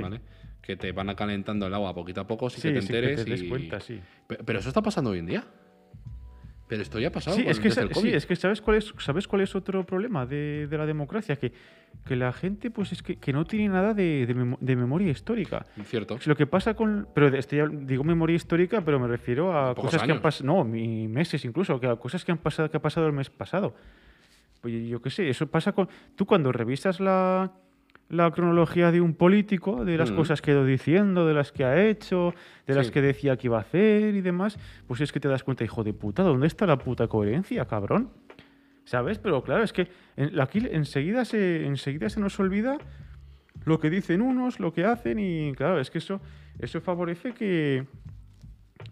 [0.00, 0.20] ¿vale?
[0.60, 3.24] Que te van calentando el agua poquito a poco, sin que te enteres.
[3.24, 4.00] Que te cuenta, sí.
[4.26, 5.44] Pero, eso está pasando hoy en día.
[6.72, 7.36] Pero esto ya ha pasado.
[7.36, 10.66] Sí, es que, sí, es que ¿sabes cuál es, ¿sabes cuál es otro problema de,
[10.70, 11.36] la democracia?
[11.36, 11.52] Que,
[12.06, 14.26] que, la gente, pues es que, no tiene nada de,
[14.74, 15.66] memoria histórica.
[15.84, 16.18] Cierto.
[16.24, 17.08] Lo que pasa con.
[17.12, 20.46] Pero este digo memoria histórica, pero me refiero a cosas que han pasado.
[20.46, 23.74] No, meses incluso, que a cosas que han pasado, que ha pasado el mes pasado.
[24.62, 25.90] Pues yo qué sé, eso pasa con...
[26.16, 27.52] Tú cuando revisas la,
[28.30, 30.16] cronología de un político, de las mm.
[30.16, 32.34] cosas que ha ido diciendo, de las que ha hecho,
[32.66, 35.42] de las que decía que iba a hacer y demás, pues es que te das
[35.42, 38.10] cuenta, hijo de puta, ¿dónde está la puta coherencia, cabrón?
[38.84, 39.18] ¿Sabes?
[39.18, 39.88] Pero claro, es que
[40.38, 42.76] aquí enseguida se, enseguida se nos olvida
[43.64, 46.20] lo que dicen unos, lo que hacen y claro, es que eso,
[46.58, 47.86] eso favorece que,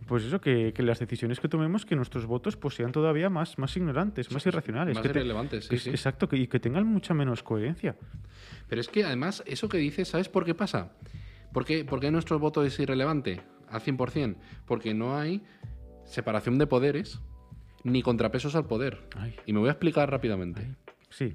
[0.06, 3.76] pues eso, que, las decisiones que tomemos, que nuestros votos pues sean todavía más, más
[3.76, 4.94] ignorantes, más irracionales.
[4.94, 5.90] Más que irrelevantes, sí, sí.
[5.90, 7.96] Exacto, y que tengan mucha menos coherencia.
[8.68, 10.92] Pero es que además, eso que dices, ¿sabes por qué pasa?
[11.52, 14.36] ¿Por qué, nuestro voto es irrelevante al 100%?
[14.66, 15.42] Porque no hay
[16.04, 17.20] separación de poderes
[17.82, 18.98] ni contrapesos al poder.
[19.46, 20.62] Y me voy a explicar rápidamente.
[21.08, 21.34] Sí.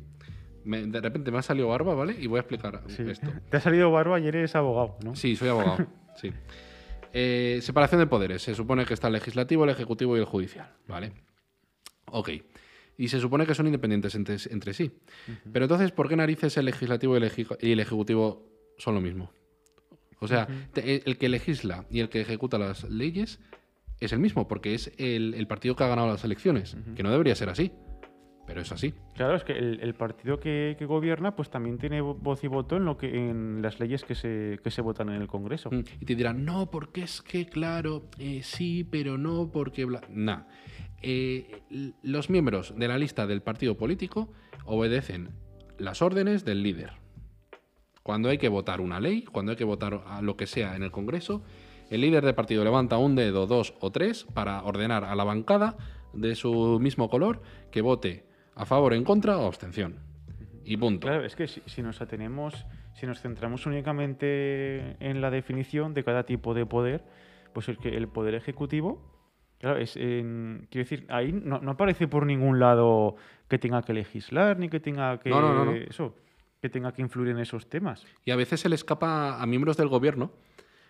[0.64, 2.16] de repente me ha salido barba, ¿vale?
[2.20, 3.28] Y voy a explicar esto.
[3.50, 5.16] Te ha salido barba y eres abogado, ¿no?
[5.16, 5.86] Sí, soy abogado.
[6.16, 6.32] sí.
[7.18, 8.42] Eh, separación de poderes.
[8.42, 10.70] Se supone que está el legislativo, el ejecutivo y el judicial.
[10.86, 11.14] ¿Vale?
[12.12, 12.32] Ok.
[12.98, 14.92] Y se supone que son independientes entre, sí.
[15.52, 18.46] Pero entonces, ¿por qué narices el legislativo y el, ejecutivo
[18.78, 19.32] son lo mismo?
[20.20, 23.40] O sea, el que legisla y el que ejecuta las leyes
[24.02, 27.36] es el mismo, porque es el, partido que ha ganado las elecciones, que no debería
[27.36, 27.72] ser así
[28.46, 28.94] pero es así.
[29.16, 32.98] Claro, es que el, partido que, gobierna pues también tiene voz y voto en lo
[32.98, 35.70] que en las leyes que se, que se votan en el Congreso.
[35.72, 39.86] Mm, y te dirán, no, porque es que, claro, eh, sí, pero no, porque...
[39.86, 40.02] Bla...
[40.10, 40.44] Nah.
[41.02, 41.62] Eh,
[42.02, 44.32] los miembros de la lista del partido político
[44.66, 45.30] obedecen
[45.78, 46.94] las órdenes del líder.
[48.04, 50.84] Cuando hay que votar una ley, cuando hay que votar a lo que sea en
[50.84, 51.44] el Congreso,
[51.90, 55.78] el líder del partido levanta un dedo, dos o tres para ordenar a la bancada
[56.14, 57.42] de su mismo color
[57.72, 58.26] que vote
[58.56, 59.96] a favor, en contra o abstención.
[60.64, 61.08] Y punto.
[61.08, 66.24] Claro, es que si, nos atenemos, si nos centramos únicamente en la definición de cada
[66.24, 67.04] tipo de poder,
[67.54, 69.00] pues el que el poder ejecutivo,
[69.60, 73.16] claro, es quiero decir, ahí no, aparece por ningún lado
[73.48, 76.16] que tenga que legislar ni que tenga que eso,
[76.62, 78.06] que tenga que influir en esos temas.
[78.24, 80.32] Y a veces se le escapa a miembros del gobierno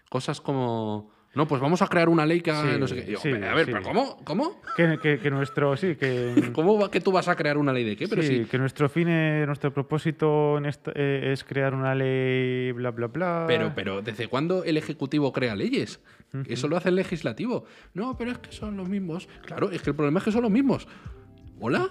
[0.10, 3.16] cosas como no, pues vamos a crear una ley que haga no sé qué.
[3.46, 4.18] a ver, ¿pero cómo?
[4.24, 4.62] ¿Cómo?
[4.78, 6.52] Que, nuestro, sí, que...
[6.54, 8.08] ¿Cómo va que tú vas a crear una ley de qué?
[8.08, 9.08] Pero sí, que nuestro fin,
[9.46, 10.58] nuestro propósito
[10.96, 13.44] eh, es crear una ley, bla, bla, bla.
[13.48, 16.00] Pero, pero, ¿desde cuándo el Ejecutivo crea leyes?
[16.48, 17.66] Eso lo hace el Legislativo.
[17.94, 19.28] No, pero es que son los mismos.
[19.46, 20.88] Claro, es que el problema es que son los mismos.
[21.60, 21.90] ¿Hola?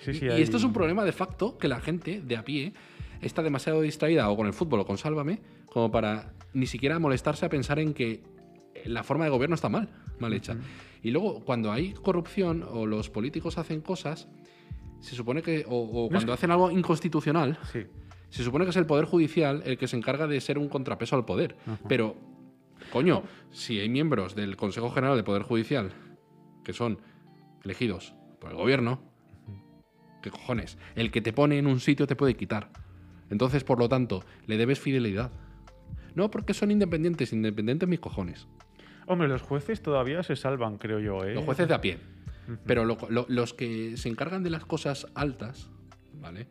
[0.00, 2.72] Sí, sí, y, esto es un problema de facto que la gente de a pie
[3.20, 7.44] está demasiado distraída o con el fútbol o con Sálvame como para ni siquiera molestarse
[7.44, 8.22] a pensar en que
[8.88, 10.56] la forma de gobierno está mal, mal hecha.
[11.02, 14.28] Y luego, cuando hay corrupción o los políticos hacen cosas,
[15.00, 17.58] se supone que, o, cuando hacen algo inconstitucional,
[18.28, 21.16] se supone que es el Poder Judicial el que se encarga de ser un contrapeso
[21.16, 21.56] al poder.
[21.88, 22.16] Pero,
[22.92, 25.92] coño, si hay miembros del Consejo General del Poder Judicial
[26.64, 26.98] que son
[27.62, 29.00] elegidos por el gobierno,
[30.22, 30.78] ¿qué cojones?
[30.96, 32.70] El que te pone en un sitio te puede quitar.
[33.30, 35.30] Entonces, por lo tanto, le debes fidelidad.
[36.14, 38.48] No, porque son independientes, independientes mis cojones.
[39.06, 41.24] Hombre, los jueces todavía se salvan, creo yo.
[41.24, 41.34] ¿eh?
[41.34, 41.98] Los jueces de a pie.
[42.64, 45.68] Pero los que se encargan de las cosas altas,
[46.14, 46.46] ¿vale?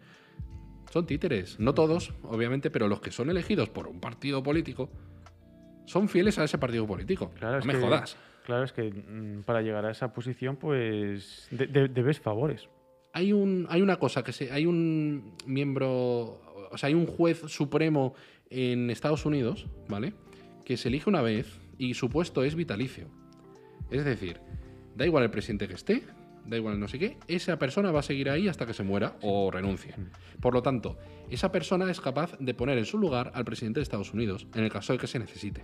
[0.92, 1.60] Son títeres.
[1.60, 4.90] No todos, obviamente, pero los que son elegidos por un partido político
[5.86, 7.32] son fieles a ese partido político.
[7.38, 8.18] Claro, no me jodas.
[8.46, 12.70] Claro, es que mm, para llegar a esa posición, pues debes favores.
[13.14, 16.42] Hay, un, hay una cosa que se, hay un miembro,
[16.72, 18.14] o sea, hay un juez supremo
[18.50, 20.14] en Estados Unidos, ¿vale?
[20.66, 23.10] Que se elige una vez y su puesto es vitalicio.
[23.90, 24.40] Es decir,
[24.96, 26.04] da igual el presidente que esté,
[26.46, 29.18] da igual no sé qué, esa persona va a seguir ahí hasta que se muera
[29.22, 29.96] o renuncie.
[30.40, 30.98] Por lo tanto,
[31.30, 34.64] esa persona es capaz de poner en su lugar al presidente de Estados Unidos, en
[34.64, 35.64] el caso de que se necesite.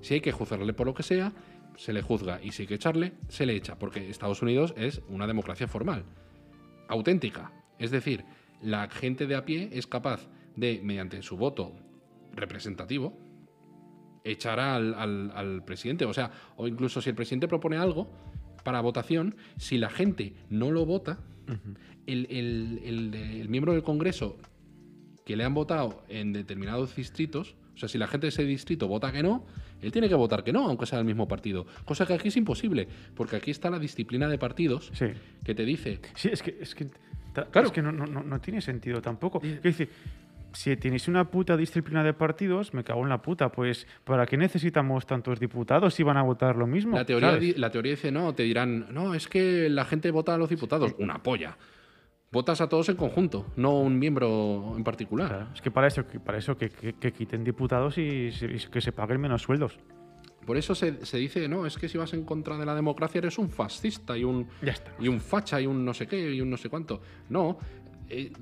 [0.00, 1.32] Si hay que juzgarle por lo que sea,
[1.76, 5.02] se le juzga y si hay que echarle, se le echa, porque Estados Unidos es
[5.08, 6.04] una democracia formal,
[6.88, 7.52] auténtica.
[7.78, 8.24] Es decir,
[8.60, 11.74] la gente de a pie es capaz de, mediante su voto
[12.34, 13.16] representativo,
[14.24, 16.04] echar al, presidente.
[16.04, 18.10] O sea, o incluso si el presidente propone algo
[18.64, 21.18] para votación, si la gente no lo vota,
[22.06, 24.38] el, miembro del Congreso
[25.24, 28.88] que le han votado en determinados distritos, o sea, si la gente de ese distrito
[28.88, 29.46] vota que no,
[29.80, 31.66] él tiene que votar que no, aunque sea del mismo partido.
[31.84, 34.92] Cosa que aquí es imposible, porque aquí está la disciplina de partidos
[35.44, 36.00] que te dice...
[36.14, 36.88] Sí, es que, es que,
[37.50, 37.68] claro.
[37.68, 39.40] es que no, no, no, tiene sentido tampoco.
[39.42, 39.88] Es decir,
[40.52, 43.50] si tenéis una puta disciplina de partidos, me cago en la puta.
[43.50, 46.96] Pues, ¿para qué necesitamos tantos diputados si van a votar lo mismo?
[46.96, 50.38] La teoría, la teoría dice, no, te dirán, no, es que la gente vota a
[50.38, 50.94] los diputados.
[50.98, 51.56] Una polla.
[52.30, 55.48] Votas a todos en conjunto, no un miembro en particular.
[55.54, 56.70] es que para eso, para eso que,
[57.12, 58.30] quiten diputados y,
[58.70, 59.78] que se paguen menos sueldos.
[60.46, 63.38] Por eso se, dice, no, es que si vas en contra de la democracia eres
[63.38, 64.48] un fascista y un,
[64.98, 67.02] y un facha y un no sé qué y un no sé cuánto.
[67.28, 67.58] No,
[68.08, 68.32] eh,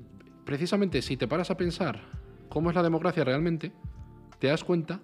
[0.45, 2.01] precisamente si te paras a pensar
[2.49, 3.71] cómo es la democracia realmente,
[4.39, 4.99] te das cuenta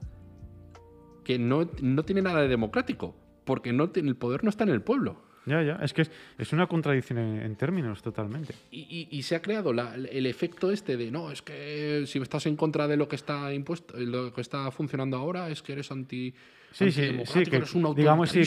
[1.24, 1.68] que no,
[2.04, 5.22] tiene nada de democrático, porque no, el poder no está en el pueblo.
[5.46, 6.04] Ya, ya, es que
[6.38, 8.54] es, una contradicción en, términos totalmente.
[8.70, 12.88] Y, se ha creado el efecto este de, no, es que si estás en contra
[12.88, 16.34] de lo que está impuesto, lo que está funcionando ahora, es que eres anti...
[16.72, 18.42] Sí, sí, sí, que, eres un digamos sí,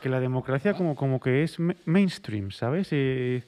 [0.00, 2.92] que, la democracia como, como que es mainstream, ¿sabes?
[2.92, 3.42] Y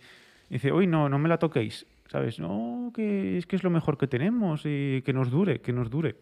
[0.51, 1.87] dice, uy, no, no me la toquéis.
[2.09, 2.39] ¿Sabes?
[2.39, 5.91] No, que es que es lo mejor que tenemos y que nos dure, que nos
[5.91, 6.17] dure.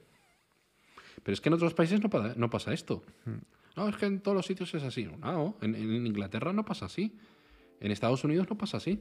[1.22, 3.02] Pero es que en otros países no, pasa esto.
[3.24, 3.38] Hmm.
[3.76, 5.08] No, es que en todos los sitios es así.
[5.20, 7.16] No, en, Inglaterra no pasa así.
[7.80, 9.00] En Estados Unidos no pasa así.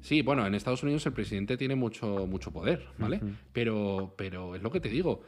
[0.00, 3.20] Sí, bueno, en Estados Unidos el presidente tiene mucho, mucho poder, ¿vale?
[3.52, 5.22] pero, pero es lo que te digo.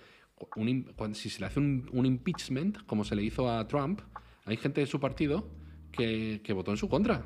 [1.13, 4.01] si se le hace un, impeachment, como se le hizo a Trump,
[4.45, 5.49] hay gente de su partido
[5.91, 7.25] que, que votó en su contra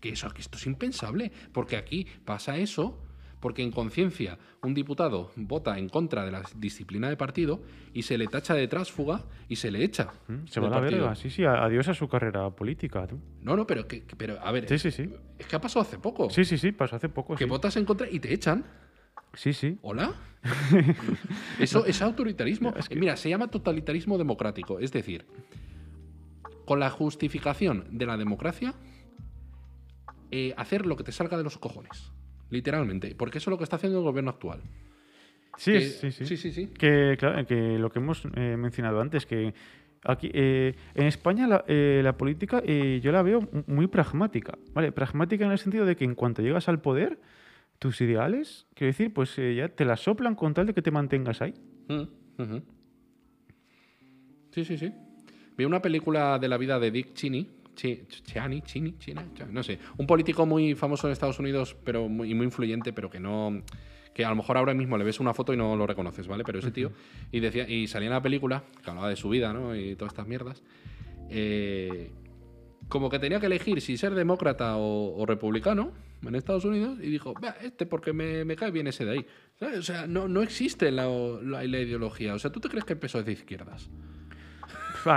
[0.00, 2.98] que eso que esto es impensable, porque aquí pasa eso
[3.40, 7.60] porque en conciencia un diputado vota en contra de la disciplina de partido
[7.94, 10.08] y se le tacha de trásfuga y se le echa.
[10.26, 13.06] Mm, se va a la verga, sí, sí, adiós a su carrera política.
[13.42, 15.10] No, no, pero, que, pero a ver, sí, sí, sí.
[15.38, 16.30] es que ha pasado hace poco.
[16.30, 17.36] Sí, sí, sí, pasó hace poco.
[17.36, 18.64] Que votas en contra y te echan.
[19.34, 19.78] Sí, sí.
[19.82, 20.14] ¿Hola?
[21.60, 22.74] Eso es autoritarismo.
[22.96, 24.80] Mira, se llama totalitarismo democrático.
[24.80, 25.26] Es decir,
[26.64, 28.74] con la justificación de la democracia,
[30.30, 32.12] eh, hacer lo que te salga de los cojones.
[32.50, 33.14] Literalmente.
[33.14, 34.60] Porque eso es lo que está haciendo el gobierno actual.
[35.56, 39.52] Sí, sí, sí, sí, sí, Que, claro, que lo que hemos eh, mencionado antes, que
[40.04, 44.56] aquí eh, en España la, política yo la veo muy pragmática.
[44.72, 44.92] ¿vale?
[44.92, 47.18] Pragmática en el sentido de que en cuanto llegas al poder,
[47.80, 51.42] tus ideales, quiero decir, pues ya te la soplan con tal de que te mantengas
[51.42, 51.54] ahí.
[51.88, 52.58] Mm,
[54.52, 54.92] sí, sí, sí.
[55.58, 58.60] Vi una película de la vida de Dick Cheney, Chini,
[58.98, 63.08] China, no sé, un político muy famoso en Estados Unidos, pero muy, muy influyente, pero
[63.08, 63.62] que no
[64.14, 66.42] que a lo mejor ahora mismo le ves una foto y no lo reconoces, ¿vale?
[66.42, 66.90] Pero ese tío,
[67.30, 69.76] y decía, y salía en la película, que hablaba de su vida, ¿no?
[69.76, 70.64] Y todas estas mierdas,
[71.30, 72.10] eh,
[72.88, 75.92] como que tenía que elegir si ser demócrata o, republicano
[76.26, 79.26] en Estados Unidos, y dijo, este porque me, cae bien ese de ahí.
[79.78, 82.34] O sea, no, no existe la, la, la, ideología.
[82.34, 83.88] O sea, ¿tú te crees que el PSOE es de izquierdas?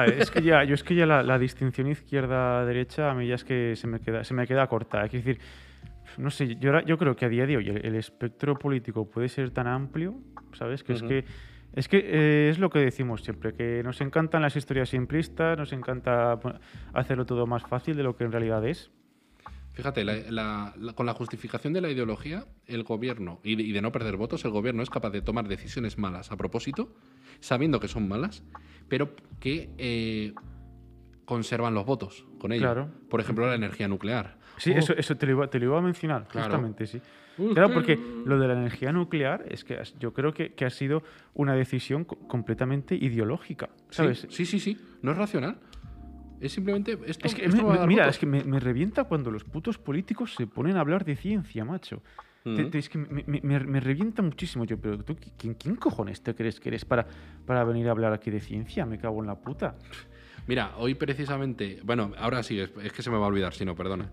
[0.06, 3.76] Es que ya, yo es que ya la, distinción izquierda-derecha a mí ya es que
[3.76, 5.06] se me queda, se me queda corta.
[5.06, 5.40] Es decir,
[6.18, 9.52] no sé, yo, yo creo que a día de hoy el, espectro político puede ser
[9.52, 10.16] tan amplio,
[10.54, 10.84] ¿sabes?
[10.84, 11.26] Que es que
[11.74, 15.72] es que eh, es lo que decimos siempre, que nos encantan las historias simplistas, nos
[15.72, 16.38] encanta
[16.94, 18.92] hacerlo todo más fácil de lo que en realidad es.
[19.74, 20.06] Fíjate,
[20.96, 24.84] con la justificación de la ideología, el gobierno, y de, no perder votos, el gobierno
[24.84, 26.94] es capaz de tomar decisiones malas a propósito,
[27.40, 28.44] sabiendo que son malas,
[28.92, 30.34] pero que eh,
[31.24, 32.90] conservan los votos con ello.
[33.10, 34.36] Por ejemplo, la energía nuclear.
[34.58, 37.02] Sí, eso, eso te, lo iba, a mencionar, justamente, sí.
[37.54, 41.56] Claro, porque lo de la energía nuclear es que yo creo que, ha sido una
[41.56, 44.28] decisión completamente ideológica, ¿sabes?
[44.30, 45.58] Sí, sí, sí, no es racional.
[46.42, 47.00] Es simplemente.
[47.06, 47.48] Esto, es que
[47.88, 51.64] mira, es que me, revienta cuando los putos políticos se ponen a hablar de ciencia,
[51.64, 52.04] macho.
[52.44, 54.66] Es que me, revienta muchísimo.
[54.66, 57.06] Yo, pero tú, ¿quién, ¿quién, cojones te crees que eres para,
[57.46, 58.86] para venir a hablar aquí de ciencia?
[58.86, 59.76] Me cago en la puta.
[60.48, 61.80] Mira, hoy precisamente.
[61.84, 64.12] Bueno, ahora sí, es, que se me va a olvidar, si no, perdona.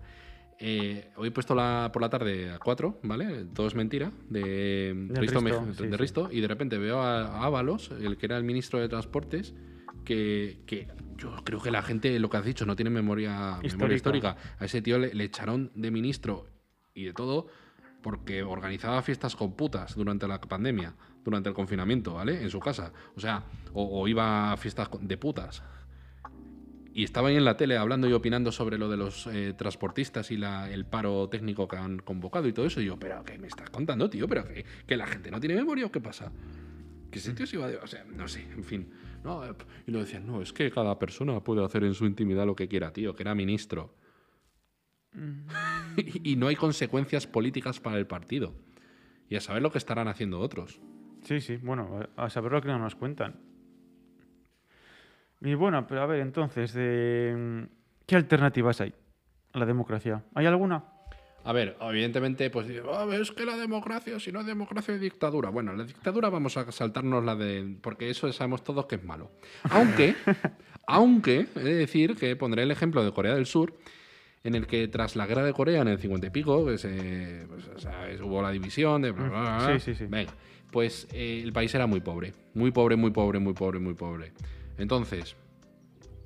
[0.61, 3.45] Eh, hoy he puesto la, por la tarde a 4, ¿vale?
[3.53, 4.93] Todo es mentira, de,
[5.97, 9.55] Risto, y de repente veo a, Ábalos, el que era el ministro de Transportes,
[10.03, 14.35] que, yo creo que la gente, lo que has dicho, no tiene memoria histórica.
[14.59, 16.47] A ese tío le, echaron de ministro
[16.93, 17.47] y de todo
[18.01, 22.41] porque organizaba fiestas con putas durante la pandemia, durante el confinamiento, ¿vale?
[22.41, 22.91] En su casa.
[23.15, 23.43] O sea,
[23.73, 25.63] o iba a fiestas de putas
[26.99, 30.31] y estaba ahí en la tele hablando y opinando sobre lo de los eh, transportistas
[30.31, 32.81] y el paro técnico que han convocado y todo eso.
[32.81, 34.27] Y yo, pero ¿qué me estás contando, tío?
[34.27, 36.31] ¿Pero que, que la gente no tiene memoria o qué pasa?
[37.11, 37.77] ¿Qué sitio se iba de.?
[37.77, 38.89] O sea, no sé, en fin.
[39.23, 39.43] No,
[39.87, 42.67] y lo decían, no, es que cada persona puede hacer en su intimidad lo que
[42.67, 43.95] quiera, tío, que era ministro.
[46.23, 48.53] Y, no hay consecuencias políticas para el partido.
[49.27, 50.79] Y a saber lo que estarán haciendo otros.
[51.23, 53.35] Sí, sí, bueno, a saber lo que no nos cuentan.
[55.41, 58.93] Y bueno, pero a ver, entonces, ¿qué alternativas hay
[59.53, 60.23] a la democracia?
[60.35, 60.85] ¿Hay alguna?
[61.43, 65.49] A ver, evidentemente, pues ah, es que la democracia, si no es democracia es dictadura.
[65.49, 67.77] Bueno, la dictadura vamos a saltarnos la de.
[67.81, 69.31] porque eso sabemos todos que es malo.
[69.69, 70.15] Aunque,
[70.87, 73.73] aunque, he de decir que pondré el ejemplo de Corea del Sur,
[74.43, 78.41] en el que tras la guerra de Corea en el 50 y pico, pues, hubo
[78.41, 79.13] la división de.
[79.13, 80.05] sí, sí, sí.
[80.05, 80.33] Venga,
[80.71, 82.33] pues eh, el país era muy pobre.
[82.53, 84.33] Muy pobre, muy pobre, muy pobre, muy pobre.
[84.77, 85.35] Entonces,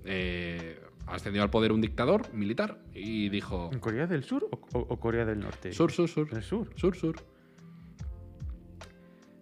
[0.06, 3.70] eh, ascendió al poder un dictador militar y dijo...
[3.72, 5.72] ¿En Corea del Sur o, Corea del Norte?
[5.72, 6.28] Sur, sur, sur.
[6.32, 6.70] ¿El sur?
[6.76, 7.16] Sur, sur.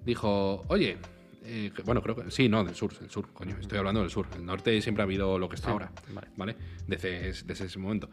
[0.06, 0.98] Dijo, oye,
[1.44, 4.28] eh, bueno, creo que sí, no, del sur, del sur, coño, estoy hablando del sur.
[4.36, 5.92] El norte siempre ha habido lo que está ahora,
[6.38, 6.56] ¿vale?
[6.88, 8.10] Desde, ese momento.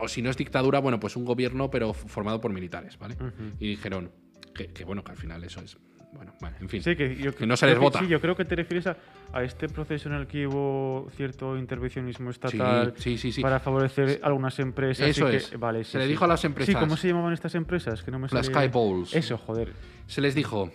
[0.00, 3.16] O si no es dictadura, bueno, pues un gobierno, pero formado por militares, ¿vale?
[3.58, 4.10] Y dijeron
[4.54, 5.76] que, bueno, que al final eso es
[6.12, 6.82] bueno, bueno, en fin.
[6.82, 8.00] que, no se les vota.
[8.00, 12.30] Sí, yo creo que te refieres a, este proceso en el que hubo cierto intervencionismo
[12.30, 12.94] estatal
[13.40, 15.08] para favorecer algunas empresas.
[15.08, 15.56] Eso es.
[15.58, 16.74] Vale, se le dijo a las empresas.
[16.74, 18.02] Sí, ¿cómo se llamaban estas empresas?
[18.02, 19.14] Que no me las Sky Bowls.
[19.14, 19.72] Eso, joder.
[20.08, 20.72] Se les dijo,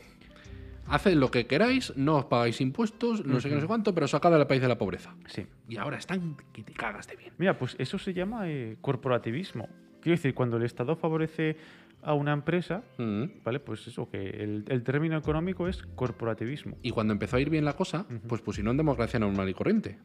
[0.88, 4.08] haced lo que queráis, no os pagáis impuestos, no sé qué, no sé cuánto, pero
[4.08, 5.16] sacad al país de la pobreza.
[5.28, 5.46] Sí.
[5.68, 7.34] Y ahora están que te cagas de bien.
[7.38, 9.68] Mira, pues eso se llama eh, corporativismo.
[10.02, 11.58] Quiero decir, cuando el Estado favorece
[12.06, 13.24] a una empresa, mm.
[13.44, 13.60] ¿vale?
[13.60, 16.78] Pues eso, que el, término económico es corporativismo.
[16.84, 19.98] Y cuando empezó a ir bien la cosa, pues pusieron en democracia normal y corriente.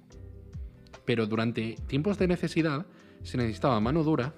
[1.05, 2.87] Pero durante tiempos de necesidad
[3.23, 4.33] se necesitaba mano dura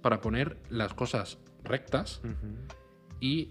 [0.00, 2.22] para poner las cosas rectas
[3.20, 3.50] y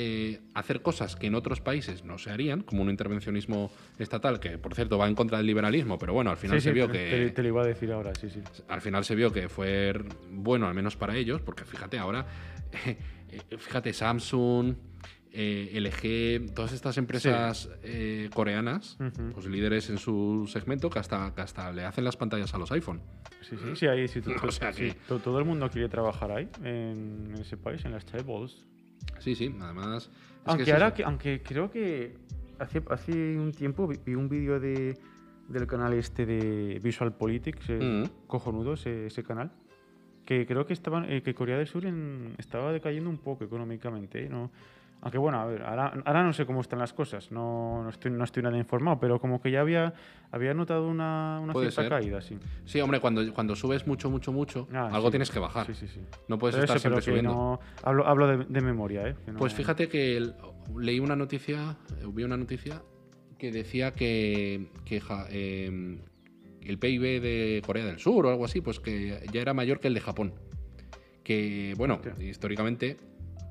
[0.00, 4.56] eh, hacer cosas que en otros países no se harían, como un intervencionismo estatal, que
[4.56, 7.32] por cierto va en contra del liberalismo, pero bueno, al final se vio que...
[7.34, 8.40] Te, lo iba a decir ahora, sí, sí.
[8.68, 9.92] Al final se vio que fue
[10.30, 12.26] bueno, al menos para ellos, porque fíjate, ahora,
[13.58, 14.76] fíjate, Samsung,
[15.32, 18.98] eh, LG, todas estas empresas eh, coreanas,
[19.34, 23.02] pues líderes en su segmento, que hasta, hasta le hacen las pantallas a los iPhone.
[23.40, 24.20] Sí, sí, sí, ahí sí,
[25.08, 28.64] todo, el mundo quiere trabajar ahí, en, ese país, en las tables.
[29.18, 30.10] Sí, sí, además.
[30.44, 32.16] Aunque ahora, que, aunque creo que
[32.58, 34.98] hace, hace un tiempo vi, un vídeo de,
[35.48, 38.04] del canal este de Visual Politics, mm.
[38.26, 39.50] cojonudo ese, canal,
[40.24, 41.84] que creo que estaban, eh, que Corea del Sur
[42.38, 44.50] estaba decayendo un poco económicamente, ¿no?
[45.00, 48.24] Aunque bueno, a ver, ahora, no sé cómo están las cosas, no, no, estoy, no
[48.24, 49.94] estoy nada informado, pero como que ya había,
[50.32, 52.36] había notado una, una cierta caída, sí.
[52.64, 55.66] Sí, hombre, cuando, cuando subes mucho, mucho, mucho, ah, algo tienes que bajar.
[55.66, 56.00] Sí, sí, sí.
[56.26, 57.60] No puedes estar siempre subiendo.
[57.84, 59.14] hablo, hablo de, memoria, ¿eh?
[59.38, 60.32] Pues fíjate que
[60.76, 61.76] leí una noticia,
[62.12, 62.82] vi una noticia
[63.38, 66.00] que decía que, que em,
[66.60, 69.86] el PIB de Corea del Sur o algo así, pues que ya era mayor que
[69.86, 70.34] el de Japón.
[71.22, 72.96] Que, bueno, históricamente...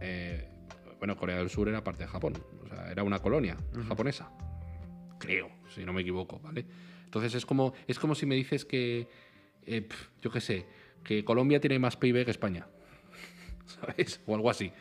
[0.02, 0.50] Eh,
[0.98, 2.34] bueno, Corea del Sur era parte de Japón,
[2.64, 4.32] o sea, era una colonia japonesa.
[5.20, 6.66] Creo, si no me equivoco, ¿vale?
[7.06, 9.08] Entonces es como, es como si me dices que,
[9.66, 9.88] eh,
[10.22, 10.66] yo qué sé,
[11.04, 12.68] que Colombia tiene más PIB que España.
[13.66, 14.22] ¿sabes?
[14.26, 14.72] O algo así.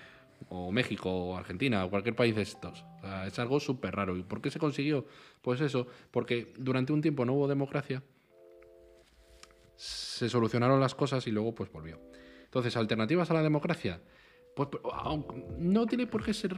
[0.48, 2.84] O México, o Argentina, o cualquier país de estos.
[2.98, 4.16] O sea, es algo súper raro.
[4.16, 5.06] ¿Y por qué se consiguió?
[5.40, 8.02] Pues eso, porque durante un tiempo no hubo democracia,
[9.76, 12.00] se solucionaron las cosas y luego pues volvió.
[12.44, 14.00] Entonces, alternativas a la democracia,
[14.56, 14.68] pues
[15.58, 16.56] no tiene por qué ser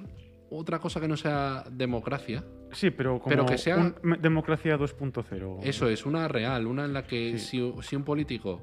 [0.51, 2.45] otra cosa que no sea democracia.
[2.73, 5.59] Sí, pero como que sea democracia 2.0.
[5.63, 8.63] Eso es, una real, una en la que si, un político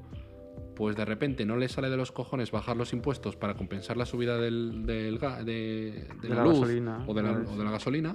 [0.74, 4.06] pues de repente no le sale de los cojones bajar los impuestos para compensar la
[4.06, 8.14] subida del, del de, la, luz o, de la, gasolina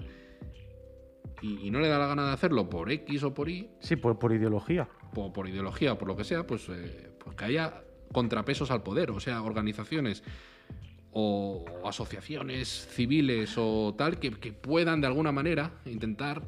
[1.41, 3.71] y, no le da la gana de hacerlo por X o por Y.
[3.81, 4.89] Sí, por, por ideología.
[5.15, 8.83] Por, por ideología o por lo que sea, pues, eh, pues que haya contrapesos al
[8.83, 10.23] poder, o sea, organizaciones
[11.13, 16.43] o asociaciones civiles o tal que, puedan de alguna manera intentar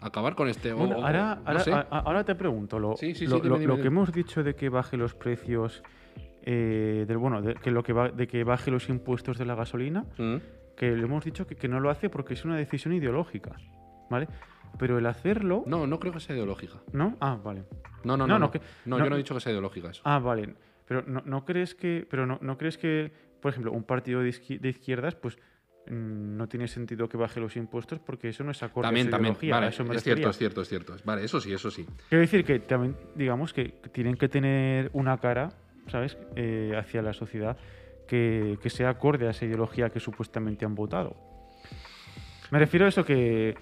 [0.00, 0.70] acabar con este.
[0.70, 5.82] ahora, te pregunto, lo, lo, que hemos dicho de que baje los precios,
[6.42, 10.04] eh, bueno, de que lo que va, de que baje los impuestos de la gasolina,
[10.16, 10.36] mm.
[10.76, 13.56] que le hemos dicho que, que, no lo hace porque es una decisión ideológica,
[14.08, 14.28] ¿vale?
[14.78, 15.64] Pero el hacerlo.
[15.66, 16.74] No, no creo que sea ideológica.
[16.92, 17.16] ¿No?
[17.20, 17.64] Ah, vale.
[18.04, 18.38] No, no, no.
[18.38, 18.50] No,
[18.84, 20.02] no, yo no he dicho que sea ideológica eso.
[20.04, 20.54] Ah, vale.
[20.88, 22.06] Pero no, no crees que.
[22.10, 25.36] Pero no, no crees que, por ejemplo, un partido de, izquierdas, pues
[25.86, 29.10] mm, no tiene sentido que baje los impuestos porque eso no es acorde también, a
[29.10, 29.36] también.
[29.50, 30.96] Vale, eso es cierto, es cierto, es cierto.
[31.04, 31.86] Vale, eso sí, eso sí.
[32.08, 35.50] Quiero decir que también, digamos, que tienen que tener una cara,
[35.88, 37.58] ¿sabes?, eh, hacia la sociedad
[38.06, 41.16] que, que sea acorde a esa ideología que supuestamente han votado.
[42.50, 43.54] Me refiero a eso que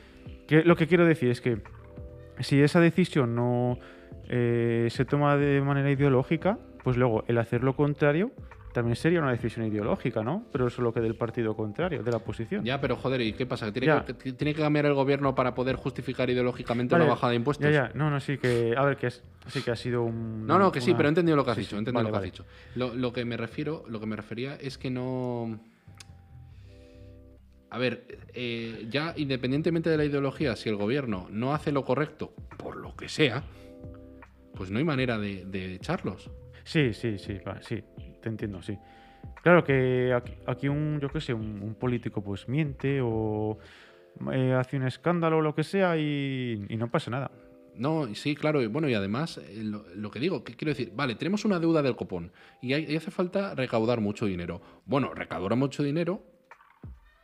[0.48, 1.60] lo que quiero decir es que
[2.38, 3.78] si esa decisión no
[4.28, 8.30] eh, se toma de manera ideológica, pues luego el hacer lo contrario
[8.72, 10.44] también sería una decisión ideológica, ¿no?
[10.52, 12.64] Pero solo que del partido contrario, de la oposición.
[12.64, 13.72] Ya, pero joder, ¿y qué pasa?
[13.72, 17.66] ¿Tiene, que, ¿tiene que, cambiar el gobierno para poder justificar ideológicamente la bajada de impuestos?
[17.66, 20.46] Ya, ya, no, no, sí que, a ver, que sí que ha sido un...
[20.46, 22.22] No, no, que sí, pero he entendido lo que has dicho, entendido lo que has
[22.22, 22.44] dicho.
[22.76, 25.58] Lo, que me refiero, lo que me refería es que no...
[27.68, 32.32] A ver, eh, ya independientemente de la ideología, si el gobierno no hace lo correcto,
[32.56, 33.42] por lo que sea,
[34.56, 36.30] pues no hay manera de, echarlos.
[36.66, 37.84] Sí, sí, sí, sí,
[38.20, 38.76] te entiendo, sí.
[39.40, 40.12] Claro que
[40.46, 43.56] aquí, un, yo qué sé, un, político pues miente o
[44.32, 47.30] eh, hace un escándalo o lo que sea y, no pasa nada.
[47.76, 48.60] No, sí, claro.
[48.60, 51.82] Y bueno, y además, eh, lo, que digo, que quiero decir, vale, tenemos una deuda
[51.82, 54.60] del copón y, y hace falta recaudar mucho dinero.
[54.86, 56.24] Bueno, recaudar mucho dinero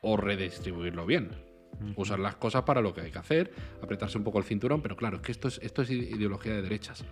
[0.03, 1.52] o redistribuirlo bien.
[1.97, 3.53] Usar las cosas para lo que hay que hacer,
[3.83, 6.63] apretarse un poco el cinturón, pero claro, es que esto es, esto es ideología de
[6.63, 7.05] derechas.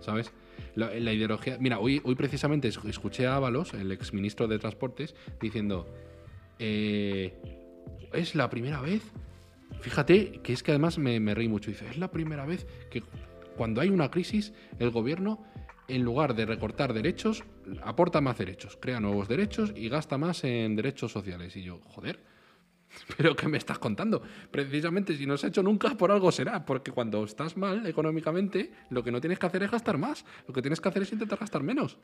[0.00, 0.32] ¿Sabes?
[0.74, 1.58] La, ideología.
[1.60, 5.86] Mira, hoy, hoy precisamente escuché a Ábalos, el exministro de Transportes, diciendo:
[6.58, 7.34] eh,
[8.12, 9.02] Es la primera vez.
[9.80, 11.70] Fíjate que es que además me, me reí mucho.
[11.70, 13.02] Dice: Es la primera vez que
[13.56, 15.44] cuando hay una crisis, el gobierno
[15.88, 17.44] en lugar de recortar derechos,
[17.82, 21.56] aporta más derechos, crea nuevos derechos y gasta más en derechos sociales.
[21.56, 22.20] Y yo, joder,
[23.16, 24.22] ¿Pero qué me estás contando?
[24.50, 26.64] Precisamente si no se ha hecho nunca, por algo será.
[26.64, 30.24] Porque cuando estás mal económicamente, lo que no tienes que hacer es gastar más.
[30.46, 31.98] Lo que tienes que hacer es intentar gastar menos.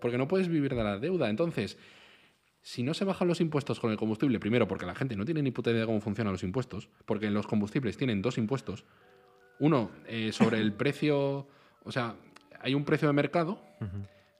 [0.00, 1.28] Porque no puedes vivir de la deuda.
[1.28, 1.76] Entonces,
[2.62, 5.42] si no se bajan los impuestos con el combustible, primero porque la gente no tiene
[5.42, 8.84] ni puta idea de cómo funcionan los impuestos, porque en los combustibles tienen dos impuestos.
[9.58, 11.48] Uno eh, sobre el precio,
[11.84, 12.16] o sea,
[12.60, 13.60] hay un precio de mercado,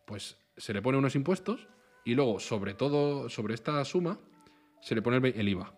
[0.06, 1.66] pues se le pone unos impuestos
[2.04, 4.18] y luego sobre todo, sobre esta suma,
[4.80, 5.72] se le pone el, IVA.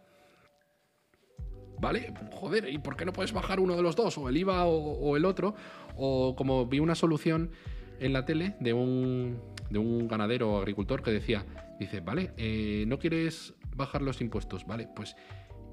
[1.80, 2.14] ¿Vale?
[2.32, 4.16] Joder, ¿y por qué no puedes bajar uno de los dos?
[4.18, 5.54] O el IVA o, el otro.
[5.96, 7.50] O como vi una solución
[7.98, 9.40] en la tele de un,
[9.70, 11.44] de un ganadero o agricultor que decía,
[11.78, 15.16] dice, vale, eh, no quieres bajar los impuestos, vale, pues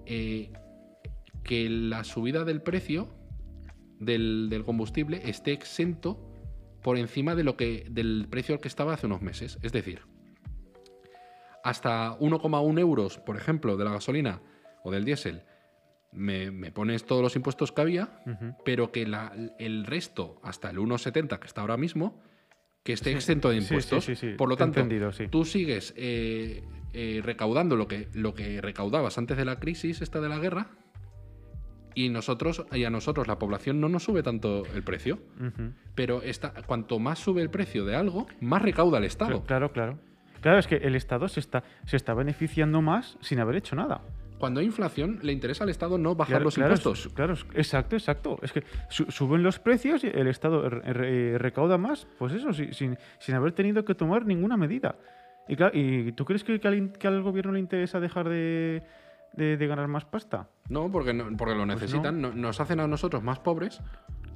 [0.06, 0.52] eh,
[1.44, 3.10] que la subida del precio
[4.00, 6.30] del, del, combustible esté exento
[6.82, 9.58] por encima de lo que, del precio al que estaba hace unos meses.
[9.62, 10.02] Es decir,
[11.64, 14.42] hasta 1,1 euros, por ejemplo, de la gasolina
[14.84, 15.44] o del diésel,
[16.12, 18.24] me, pones todos los impuestos que había,
[18.66, 19.04] pero que
[19.60, 22.22] el resto, hasta el 1,70 que está ahora mismo,
[22.84, 24.10] que esté exento de impuestos.
[24.38, 24.82] por lo tanto,
[25.30, 30.22] tú sigues eh, eh, recaudando lo que, lo que recaudabas antes de la crisis esta
[30.22, 30.72] de la guerra,
[31.96, 35.20] y nosotros y a nosotros la población no nos sube tanto el precio
[35.96, 36.22] pero
[36.68, 39.44] cuanto más sube el precio de algo más recauda el Estado.
[39.44, 40.00] Claro claro
[40.42, 44.02] Claro, es que el Estado se está, se está beneficiando más sin haber hecho nada.
[44.40, 47.10] Cuando hay inflación, le interesa al Estado no bajar los impuestos.
[47.14, 48.40] Claro, exacto, exacto.
[48.42, 53.52] Es que suben los precios y el Estado recauda más, pues eso, sin, sin, haber
[53.52, 54.96] tenido que tomar ninguna medida.
[55.50, 58.82] Y, ¿y tú crees que, que, al, gobierno le interesa dejar de,
[59.36, 60.48] ganar más pasta?
[60.70, 62.22] No, porque, porque lo pues necesitan.
[62.40, 63.82] Nos hacen a nosotros más pobres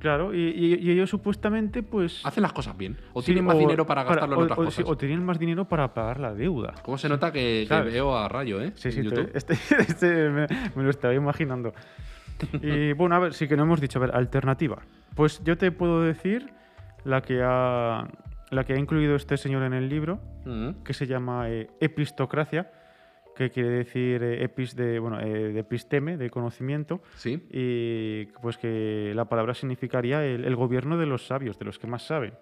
[0.04, 2.24] Claro, y, y- y ellos supuestamente, pues.
[2.26, 2.98] Hacen las cosas bien.
[3.14, 4.74] O sí, tienen más o dinero para gastarlo en otras o- cosas.
[4.76, 6.74] sí, o tienen más dinero para pagar la deuda.
[6.84, 8.74] ¿Cómo se nota que, veo a Rayo, eh?
[8.76, 9.32] Sí, sí, en te- YouTube.
[9.34, 10.46] este, este me,
[10.76, 11.74] me lo estaba imaginando.
[12.62, 14.80] Y bueno, a ver, sí que no hemos dicho, a ver, alternativa.
[15.16, 16.50] Pues yo te puedo decir
[17.06, 18.06] la que ha,
[18.50, 20.84] la que ha incluido este señor en el libro, Mm.
[20.84, 22.70] que se llama eh, epistocracia,
[23.36, 27.46] que quiere decir eh, epis de, bueno, eh, de episteme, de conocimiento, Sí.
[27.52, 31.88] y pues que la palabra significaría el, el gobierno de los sabios, de los que
[31.88, 32.34] más saben.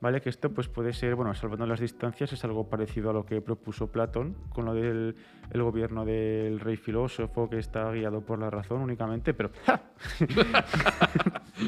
[0.00, 0.20] ¿Vale?
[0.20, 3.40] Que esto pues puede ser, bueno, salvando las distancias, es algo parecido a lo que
[3.40, 5.16] propuso Platón con lo del
[5.52, 9.50] el gobierno del rey filósofo que está guiado por la razón únicamente, pero...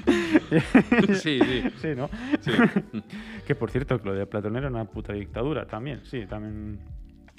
[1.15, 1.63] Sí, sí.
[1.81, 2.09] sí, ¿no?
[2.41, 2.53] sí.
[3.47, 6.79] Que por cierto, que lo de Platón era una puta dictadura también, sí, también...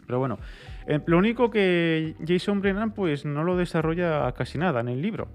[0.06, 0.38] Pero bueno,
[0.88, 5.28] eh, lo único que Jason Brennan pues no lo desarrolla casi nada en el libro.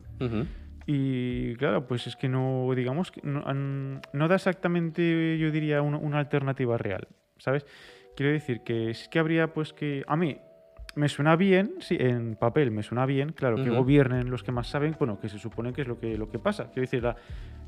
[0.87, 6.77] Y claro, pues es que no, digamos, no, da exactamente, yo diría, una, una alternativa
[6.79, 7.07] real,
[7.39, 7.65] ¿sabes?
[8.17, 10.39] Quiero decir que es que habría, pues que, a mí
[10.97, 14.67] me suena bien, sí, en papel me suena bien, claro, que gobiernen los que más
[14.69, 16.65] saben, bueno, que se supone que es lo que, lo que pasa.
[16.65, 17.15] Quiero decir, la-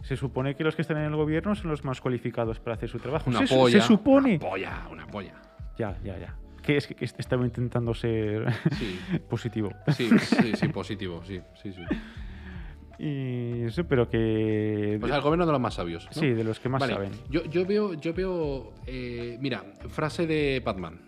[0.03, 2.89] se supone que los que están en el gobierno son los más cualificados para hacer
[2.89, 3.31] su trabajo.
[3.31, 3.81] Una se, polla.
[3.81, 4.31] se supone.
[4.41, 5.35] Una polla, una polla.
[5.79, 6.35] Ya, ya, ya.
[6.63, 8.99] Que es que, estaba intentando ser Sí.
[9.29, 9.71] positivo.
[9.97, 11.83] Sí, sí, sí, positivo, sí, sí, sí.
[12.99, 14.99] Y eso, pero que...
[15.03, 16.07] O sea, el gobierno de los más sabios.
[16.07, 16.13] ¿no?
[16.13, 17.11] sí, de los que más Vale, saben.
[17.31, 21.01] Yo, yo veo, yo veo, eh, mira, frase de Batman,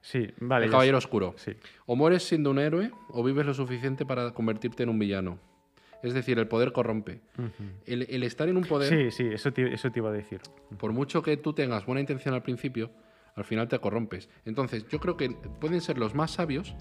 [0.00, 0.66] Sí, vale.
[0.66, 1.06] el Caballero sé.
[1.06, 1.34] Oscuro.
[1.36, 1.52] Sí.
[1.86, 5.38] O mueres siendo un héroe o vives lo suficiente para convertirte en un villano.
[6.02, 7.20] Es decir, el poder corrompe.
[7.86, 10.40] El estar en un poder, Sí, sí, eso te, eso te iba a decir.
[10.78, 12.90] por mucho que tú tengas buena intención al principio,
[13.34, 14.28] al final te corrompes.
[14.44, 16.74] Entonces, yo creo que pueden ser los más sabios.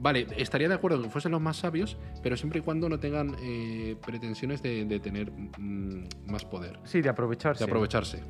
[0.00, 3.36] Vale, estaría de acuerdo que fuesen los más sabios, pero siempre y cuando no tengan
[3.42, 7.62] eh, pretensiones de, de tener mm, más poder, Sí, de aprovecharse.
[7.64, 8.20] de aprovecharse.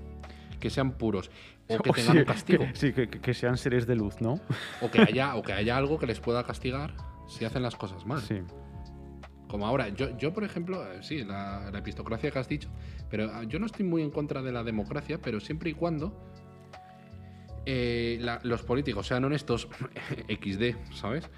[0.59, 1.31] Que sean puros.
[1.69, 2.65] O que tengan sí, un castigo.
[2.65, 4.41] que- sí, que, que- que sean seres de luz, ¿no?
[4.83, 6.95] O que haya, o que haya algo que les pueda castigar
[7.29, 8.21] si hacen las cosas mal.
[8.21, 8.41] Sí.
[9.49, 12.69] Como ahora, yo, yo por ejemplo, eh, sí, la, la epistocracia que has dicho,
[13.09, 16.33] pero ah, yo no estoy muy en contra de la democracia, pero siempre y cuando
[17.67, 19.69] eh, los políticos sean honestos,
[20.29, 21.29] XD, ¿sabes?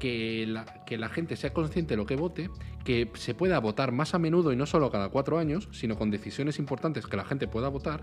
[0.00, 2.50] Que la, que la gente sea consciente de lo que vote,
[2.84, 6.10] que se pueda votar más a menudo y no solo cada cuatro años, sino con
[6.10, 8.02] decisiones importantes que la gente pueda votar,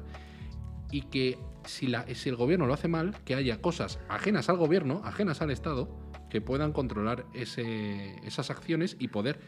[0.91, 4.57] y que si, la, si el gobierno lo hace mal, que haya cosas ajenas al
[4.57, 5.89] gobierno, ajenas al Estado,
[6.29, 9.39] que puedan controlar esas acciones y poder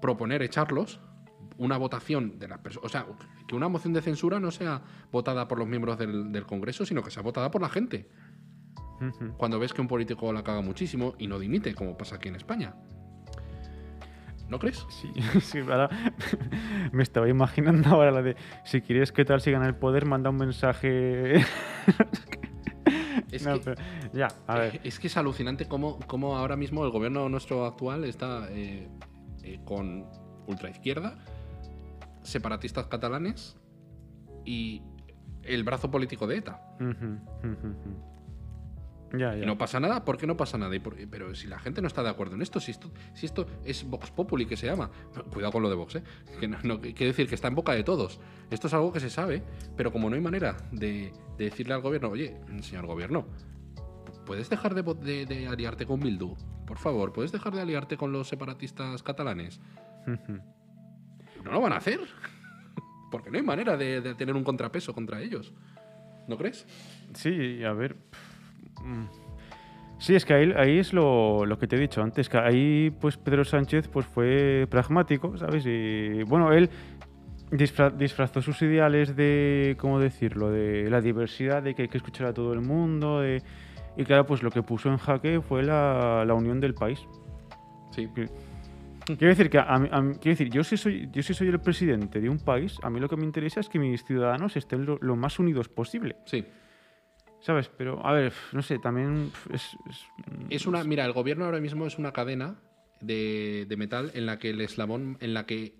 [0.00, 1.00] proponer echarlos
[1.58, 2.86] una votación de las personas.
[2.86, 3.06] O sea,
[3.46, 4.80] que una moción de censura no sea
[5.12, 8.08] votada por los miembros del, del Congreso, sino que sea votada por la gente.
[9.36, 12.34] Cuando ves que un político la caga muchísimo y no dimite, como pasa aquí en
[12.36, 12.74] España.
[14.48, 14.84] ¿No crees?
[14.88, 15.88] Sí, sí, ahora
[16.92, 18.34] me estaba imaginando ahora la de
[18.64, 21.42] si quieres que tal sigan el poder, manda un mensaje.
[23.30, 23.82] Es No, que- pero-
[24.14, 24.80] ya, a ver.
[24.84, 28.88] Es que es alucinante cómo, cómo ahora mismo el gobierno nuestro actual está eh,
[29.42, 30.06] eh, con
[30.46, 31.18] ultraizquierda,
[32.28, 33.56] separatistas catalanes
[34.44, 34.82] y
[35.42, 36.60] el brazo político de ETA.
[39.16, 39.46] Ya, Y ya.
[39.46, 40.74] no pasa nada, ¿por qué no pasa nada?
[40.76, 43.24] Y por- pero si la gente no está de acuerdo en esto, si esto, si
[43.24, 44.90] esto es Vox Populi que se llama,
[45.32, 46.02] cuidado con lo de Vox, ¿eh?
[46.38, 48.20] que no, no- quiere decir que está en boca de todos.
[48.50, 49.42] Esto es algo que se sabe,
[49.76, 53.24] pero como no hay manera de, de decirle al gobierno, oye, señor gobierno,
[54.26, 56.36] ¿puedes dejar de, vo- de- de aliarte con Bildu?
[56.66, 59.58] Por favor, ¿puedes dejar de aliarte con los separatistas catalanes?
[61.48, 61.98] No lo van a hacer,
[63.10, 65.52] porque no hay manera de, de tener un contrapeso contra ellos.
[66.28, 66.66] ¿No crees?
[67.14, 67.96] Sí, a ver.
[68.84, 69.04] mm.
[70.00, 72.90] Sí, es que ahí, ahí es lo, lo que te he dicho antes, que ahí
[73.00, 75.64] pues Pedro Sánchez pues fue pragmático, ¿sabes?
[75.66, 76.70] Y bueno, él
[77.50, 80.50] disfra- disfrazó sus ideales de, ¿cómo decirlo?
[80.52, 83.42] De la diversidad, de que hay que escuchar a todo el mundo, de-
[83.96, 87.00] y claro, pues lo que puso en jaque fue la, la unión del país.
[87.90, 88.06] Sí.
[88.14, 88.28] Que-
[89.16, 92.20] Quiero decir que a a quiero decir, yo si soy yo si soy el presidente
[92.20, 94.98] de un país, a mí lo que me interesa es que mis ciudadanos estén lo,
[95.00, 96.16] lo más unidos posible.
[96.26, 96.44] Sí.
[97.40, 97.70] ¿Sabes?
[97.78, 99.76] Pero, a ver, no sé, también es...
[99.88, 100.06] es-
[100.50, 102.56] Es una, mira, el gobierno ahora mismo es una cadena
[103.00, 105.74] de, de metal en la que el eslabón, en la que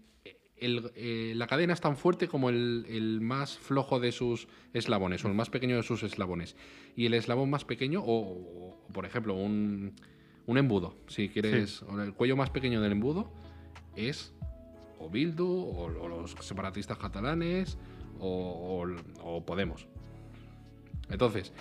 [0.57, 5.25] el- eh, la cadena es tan fuerte como el, el más flojo de sus eslabones
[5.25, 6.57] o el más pequeño de sus eslabones.
[6.97, 9.95] Y el eslabón más pequeño, o, o, por ejemplo, un,
[10.49, 13.31] un embudo, si quieres, el cuello más pequeño del embudo
[13.95, 14.35] es
[14.99, 17.79] o Bildu, o, o los separatistas catalanes,
[18.19, 19.87] o, o- o Podemos.
[21.11, 21.53] Entonces,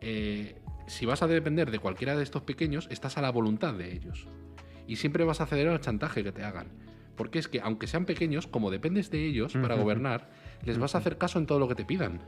[0.00, 3.92] eh, si vas a depender de cualquiera de estos pequeños, estás a la voluntad de
[3.94, 4.26] ellos.
[4.86, 6.68] Y siempre vas a ceder al chantaje que te hagan.
[7.16, 10.28] Porque es que, aunque sean pequeños, como dependes de ellos para gobernar,
[10.64, 12.20] les vas a hacer caso en todo lo que te pidan.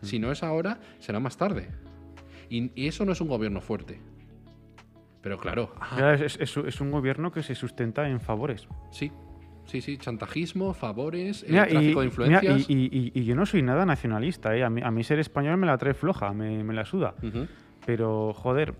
[0.00, 1.68] Si no es ahora, será más tarde.
[2.48, 4.00] Y, eso no es un gobierno fuerte.
[5.22, 5.72] Pero claro.
[6.18, 8.68] Es, un gobierno que se sustenta en favores.
[8.90, 9.12] Sí.
[9.64, 12.66] Sí, sí, chantajismo, favores, tráfico de influencias.
[12.68, 14.64] y, yo no soy nada nacionalista, ¿eh?
[14.64, 17.14] a, mí, ser español me la trae floja, me, la suda.
[17.86, 18.74] Pero, joder,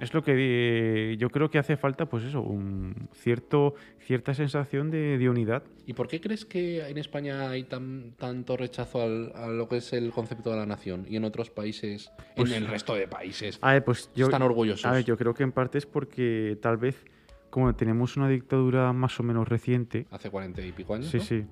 [0.00, 5.26] es lo que yo creo que hace falta, pues eso, un cierto, cierta sensación de,
[5.28, 5.62] unidad.
[5.86, 9.92] ¿Y por qué crees que en España hay tan, tanto rechazo a lo que es
[9.92, 13.58] el concepto de la nación y en otros países, en pues el resto de países,
[13.84, 14.84] pues yo, están orgullosos?
[14.84, 17.04] A ver, yo creo que en parte es porque tal vez,
[17.50, 20.06] como tenemos una dictadura más o menos reciente...
[20.10, 21.44] Hace cuarenta y pico años, Sí, sí.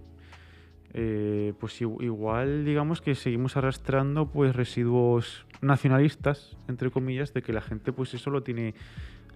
[0.97, 7.63] Eh, pues igual digamos que seguimos arrastrando pues residuos nacionalistas entre comillas de que la
[7.63, 8.75] gente pues eso lo tiene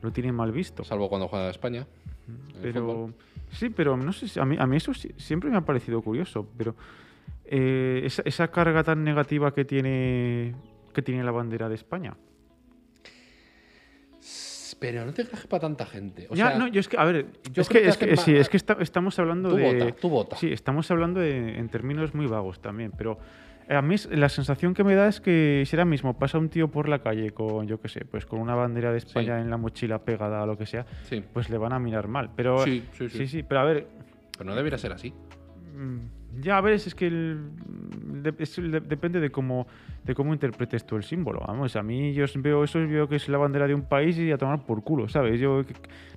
[0.00, 0.84] lo tiene mal visto.
[0.84, 1.84] Salvo cuando juega a España
[2.62, 3.12] pero
[3.50, 6.76] sí pero no sé a mí, a mí eso siempre me ha parecido curioso pero
[7.44, 10.54] eh, esa, esa, carga tan negativa que tiene
[10.94, 12.16] que tiene la bandera de España
[14.78, 16.28] pero no te creas para tanta gente.
[16.32, 18.56] ya, no, yo es que, a ver, yo es, que, es, que, sí, es que
[18.56, 19.92] estamos hablando de.
[19.92, 20.36] tú vota.
[20.36, 23.18] Sí, estamos hablando de, en términos muy vagos también, pero
[23.68, 26.68] a mí la sensación que me da es que si ahora mismo pasa un tío
[26.68, 29.56] por la calle con, yo qué sé, pues con una bandera de España en la
[29.56, 30.86] mochila pegada o lo que sea,
[31.32, 32.30] pues le van a mirar mal.
[32.34, 33.26] Pero, sí, sí, sí.
[33.26, 33.86] sí, pero a ver.
[34.32, 35.12] Pero no debería ser así.
[35.74, 39.66] Mm, ya, a ver, es que depende de cómo,
[40.04, 41.42] de cómo interpretes tú el símbolo.
[41.46, 44.18] Vamos, a mí yo veo eso y veo que es la bandera de un país
[44.18, 45.40] y a tomar por culo, ¿sabes?
[45.40, 45.62] Yo,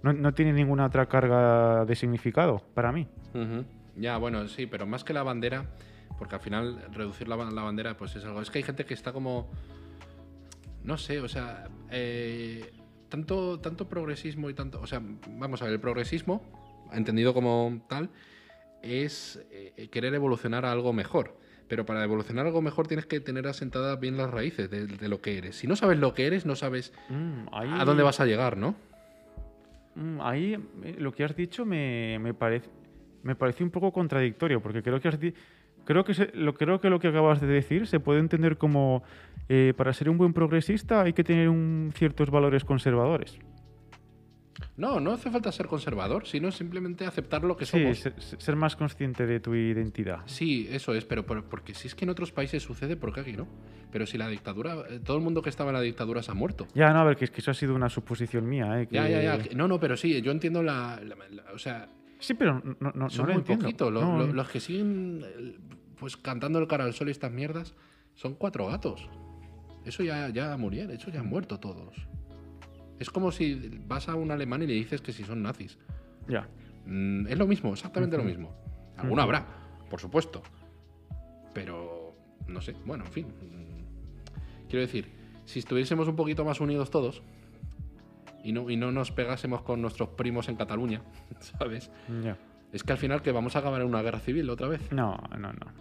[0.04, 3.08] no, no tiene ninguna otra carga de significado para mí.
[3.96, 5.66] Ya, bueno, sí, pero más que la bandera,
[6.18, 8.42] porque al final reducir la, la, bandera pues es algo...
[8.42, 9.50] Es que hay gente que está como...
[10.84, 11.68] No sé, o sea...
[11.90, 12.74] Eh,
[13.10, 14.82] tanto, tanto progresismo y tanto...
[14.82, 16.44] O sea, vamos a ver, el progresismo,
[16.92, 18.10] entendido como tal
[18.84, 21.38] es eh, querer evolucionar a algo mejor.
[21.68, 25.22] Pero para evolucionar a algo mejor tienes que tener asentadas bien las raíces de, lo
[25.22, 25.56] que eres.
[25.56, 28.76] Si no sabes lo que eres, no sabes mm, a dónde vas a llegar, ¿no?
[29.96, 30.54] Mm, ahí
[30.84, 32.70] eh, lo que has dicho me, parece,
[33.24, 35.20] me parece un poco contradictorio, porque creo que has
[35.86, 39.04] creo que lo creo que lo que acabas de decir se puede entender como
[39.50, 43.38] eh, para ser un buen progresista hay que tener un, ciertos valores conservadores.
[44.78, 48.00] No, no hace falta ser conservador, sino simplemente aceptar lo que somos.
[48.00, 50.20] Sí, ser, más consciente de tu identidad.
[50.26, 53.34] Sí, eso es, pero porque si es que en otros países sucede, ¿por qué aquí
[53.34, 53.48] no?
[53.92, 56.34] Pero si la dictadura, eh, todo el mundo que estaba en la dictadura se ha
[56.34, 56.68] muerto.
[56.74, 58.88] Ya, no, a ver, que, es que eso ha sido una suposición mía, ¿eh?
[58.92, 59.56] Ya, ya, ya.
[59.56, 61.02] No, no, pero sí, yo entiendo la.
[61.54, 61.90] o sea.
[62.20, 63.92] Sí, pero no, no, son muy poquitos.
[63.92, 65.26] los que siguen
[66.00, 67.76] pues cantando el cara al sol y estas mierdas
[68.16, 69.08] son cuatro gatos.
[69.86, 71.96] Eso ya, ya murieron, eso ya han muerto todos.
[73.02, 75.76] Es como si vas a un alemán y le dices que si son nazis.
[76.28, 76.48] Ya.
[76.86, 78.54] Mm, es lo mismo, exactamente lo mismo.
[78.96, 79.44] Alguna habrá,
[79.90, 80.44] por supuesto.
[81.52, 83.28] Pero, no sé, bueno, en fin.
[84.70, 85.10] Quiero decir,
[85.46, 87.24] si estuviésemos un poquito más unidos todos
[88.44, 91.02] y no, y no nos pegásemos con nuestros primos en Cataluña,
[91.40, 91.90] ¿sabes?
[92.24, 92.38] Ya.
[92.72, 94.92] Es que al final que vamos a acabar en una guerra civil otra vez.
[94.92, 95.72] No, no, no.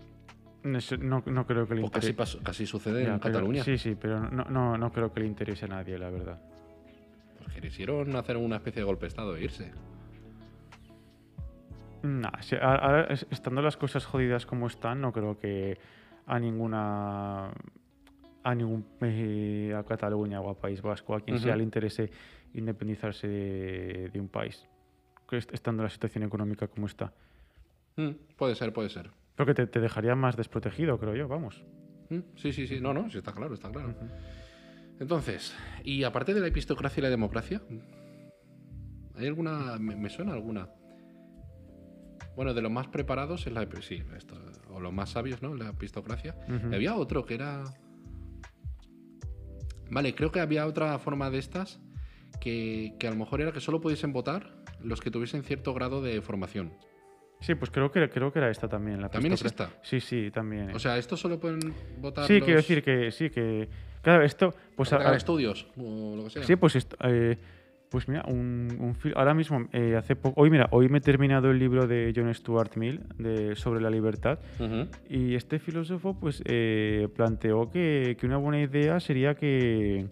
[0.62, 2.16] No, no, creo que le interese.
[2.16, 3.62] Casi, casi, sucede en Cataluña.
[3.62, 6.40] Sí, sí, pero no, no, no creo que le interese a nadie, la verdad
[7.60, 9.70] quisieron hacer una especie de golpe de Estado e irse.
[12.02, 12.30] No,
[12.62, 15.78] ahora, estando las cosas jodidas como están, no creo que
[16.26, 17.52] a ninguna
[18.42, 22.10] a ningún eh, a Cataluña o a País Vasco, a quien sea le interese
[22.54, 24.66] independizarse de, un país,
[25.30, 27.12] estando la situación económica como está.
[27.96, 29.10] Mm, puede ser, puede ser.
[29.36, 31.62] Creo que te, dejaría más desprotegido, creo yo, vamos.
[32.08, 32.80] Mm, sí, sí, sí.
[32.80, 33.94] No, no, sí está claro, está claro.
[35.00, 37.62] Entonces, y aparte de la epistocracia y la democracia,
[39.16, 39.78] ¿hay alguna.
[39.78, 40.68] Me, suena alguna?
[42.36, 43.66] Bueno, de los más preparados es la.
[43.80, 44.36] Sí, esto,
[44.68, 45.54] o los más sabios, ¿no?
[45.54, 46.36] La epistocracia.
[46.70, 47.64] Había otro que era.
[49.90, 51.80] Vale, creo que había otra forma de estas
[52.38, 56.02] que, que, a lo mejor era que solo pudiesen votar los que tuviesen cierto grado
[56.02, 56.74] de formación.
[57.40, 59.00] Sí, pues creo que, creo que era esta también.
[59.00, 59.70] La ¿También es esta?
[59.82, 60.74] Sí, sí, también.
[60.74, 63.68] O sea, ¿estos solo pueden votar Sí, quiero decir que sí, que
[64.02, 64.54] Claro, esto.
[64.76, 66.42] Pues, a, estudios o lo que sea.
[66.44, 67.36] Sí, pues, eh,
[67.90, 70.40] pues mira, un, un ahora mismo, eh, hace poco.
[70.40, 73.90] Hoy, mira, hoy me he terminado el libro de John Stuart Mill de, sobre la
[73.90, 74.38] libertad.
[75.08, 80.06] Y este filósofo, pues, eh, planteó que, que, una buena idea sería que.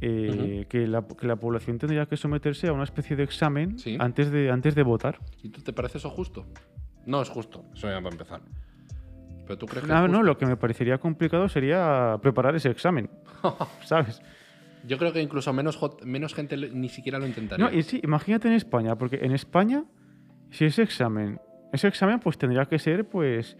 [0.00, 4.50] Que, la, que, la, población tendría que someterse a una especie de examen antes, de,
[4.50, 5.18] antes de votar.
[5.42, 6.44] ¿Y tú te parece eso justo?
[7.06, 8.40] No es justo, eso ya va a empezar.
[9.46, 13.08] ¿Pero tú crees no, no, lo que me parecería complicado sería preparar ese examen,
[13.84, 14.20] ¿sabes?
[14.84, 17.64] Yo creo que incluso menos, menos gente ni siquiera lo intentaría.
[17.64, 19.84] No, y sí, imagínate en España, porque en España
[20.50, 21.40] Si ese examen,
[21.72, 23.56] ese examen pues tendría que ser pues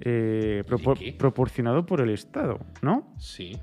[0.00, 1.12] eh, propor- qué?
[1.12, 3.14] proporcionado por el Estado, ¿no?
[3.18, 3.58] Sí.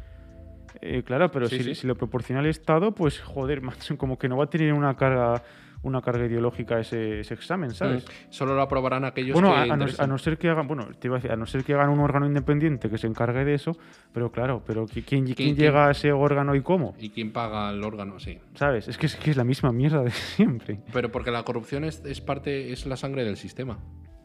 [0.81, 1.75] Eh, claro, pero Sí, si, sí.
[1.75, 4.95] si lo proporciona el Estado, pues joder, macho, como que no va a tener una
[4.95, 5.41] carga,
[5.83, 8.03] una carga ideológica ese, ese examen, ¿sabes?
[8.05, 8.09] Mm.
[8.31, 10.03] Solo lo aprobarán aquellos Bueno, que a, a no, interesen.
[10.03, 11.89] a no ser que hagan, bueno, te iba a decir, a no ser que hagan
[11.89, 13.77] un órgano independiente que se encargue de eso,
[14.13, 15.55] pero claro, pero ¿qui- ¿quién, quién, quién?
[15.55, 16.95] llega a ese órgano y cómo?
[16.99, 18.19] ¿Y quién paga el órgano?
[18.19, 18.39] Sí.
[18.55, 18.87] ¿Sabes?
[18.87, 20.79] Es que es, que es la misma mierda de siempre.
[20.93, 23.75] Pero porque la corrupción es, es parte, es la sangre del sistema.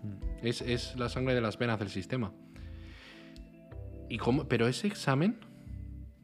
[0.03, 0.47] Mm.
[0.47, 2.33] Es, es la sangre de las venas del sistema.
[4.09, 4.47] ¿Y cómo?
[4.49, 5.37] ¿Pero ese examen?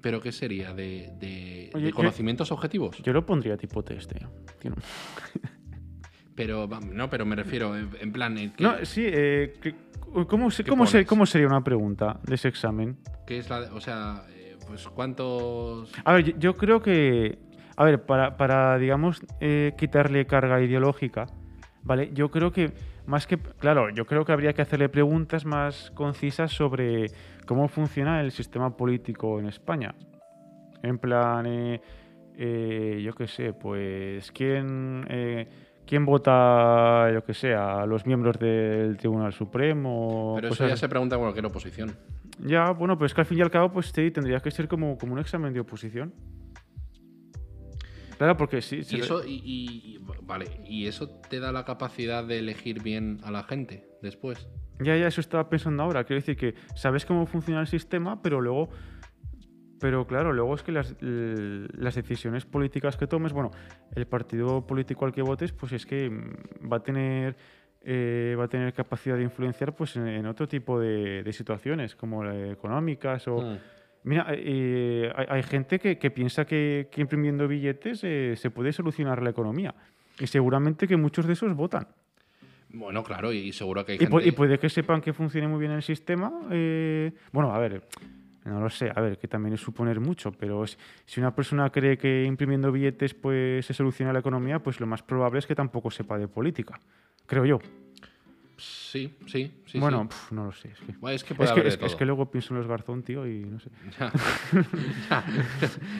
[0.00, 0.72] ¿Pero qué sería?
[0.74, 2.96] ¿De, de- Oye, de yo- conocimientos objetivos?
[3.02, 4.26] Yo lo pondría tipo test, eh.
[4.60, 4.72] Tío.
[6.34, 9.74] Pero, no, pero me refiero, en, en plan, eh, ¿qué, No, sí, eh, que-
[10.28, 12.96] ¿cómo, se- ¿Qué cómo, cómo sería una pregunta de ese examen?
[13.26, 13.58] qué es la.
[13.74, 15.90] O sea, eh, pues cuántos.
[16.04, 17.38] A ver, yo, yo creo que.
[17.76, 21.26] A ver, para, para digamos, eh, quitarle carga ideológica,
[21.82, 22.10] ¿vale?
[22.14, 22.72] Yo creo que,
[23.08, 23.38] más que.
[23.38, 27.06] Claro, yo creo que habría que hacerle preguntas más concisas sobre
[27.46, 29.94] cómo funciona el sistema político en España.
[30.82, 31.80] En plan, eh,
[32.36, 35.06] eh, yo qué sé, pues, ¿quién.
[35.08, 35.48] eh,
[35.88, 40.34] ¿Quién vota, yo qué sé, a los miembros del Tribunal Supremo?
[40.36, 41.96] Pero eso ya se pregunta en cualquier oposición.
[42.44, 44.98] ya, bueno, pues que al fin y al cabo, pues sí, tendría que ser como,
[44.98, 46.12] como un examen de oposición.
[48.18, 48.80] Claro, porque sí.
[48.90, 53.30] Y eso, y, y- vale, y eso te da la capacidad de elegir bien a
[53.30, 54.48] la gente después.
[54.80, 56.04] Ya, ya, eso estaba pensando ahora.
[56.04, 58.68] Quiero decir que sabes cómo funciona el sistema, pero luego.
[59.80, 63.52] Pero claro, luego es que las, decisiones políticas que tomes, bueno,
[63.94, 67.36] el partido político al que votes, pues es que mm, va a tener.
[67.82, 71.94] eh, va a tener capacidad de influenciar pues en, en otro tipo de, de situaciones,
[71.94, 73.58] como eh, económicas o, Mm.
[74.08, 78.72] Mira, eh, hay, hay gente que, que piensa que, que imprimiendo billetes eh, se puede
[78.72, 79.74] solucionar la economía.
[80.18, 81.86] Y seguramente que muchos de esos votan.
[82.70, 84.28] Bueno, claro, y seguro que hay Y, gente.
[84.28, 86.32] y puede que sepan que funcione muy bien el sistema.
[86.50, 87.82] eh, bueno, a ver,
[88.46, 91.98] no lo sé, a ver, que también es suponer mucho, pero si una persona cree
[91.98, 95.90] que imprimiendo billetes pues, se soluciona la economía, pues lo más probable es que tampoco
[95.90, 96.80] sepa de política.
[97.26, 97.58] Creo yo.
[98.58, 99.78] Sí, sí, sí.
[99.78, 100.08] bueno, sí.
[100.08, 100.70] pf, no lo sé.
[100.72, 101.98] Es que, Bueno, es que puede es que- haber de es que- es todo.
[101.98, 103.70] que luego pienso en los garzón, tío, y no sé.
[103.98, 104.12] Ya.
[105.10, 105.24] Ya.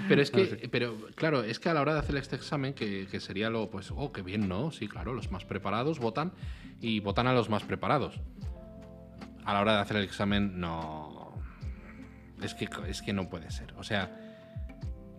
[0.09, 3.07] Pero es que, pero claro, es que a la hora de hacer este examen, que,
[3.11, 4.71] que sería lo, pues, oh, qué bien, ¿no?
[4.73, 6.33] Sí, claro, los más preparados votan
[6.81, 8.21] y votan a los más preparados.
[9.45, 11.33] A la hora de hacer el examen, no.
[12.43, 13.73] Es que, es que no puede ser.
[13.79, 14.11] O sea,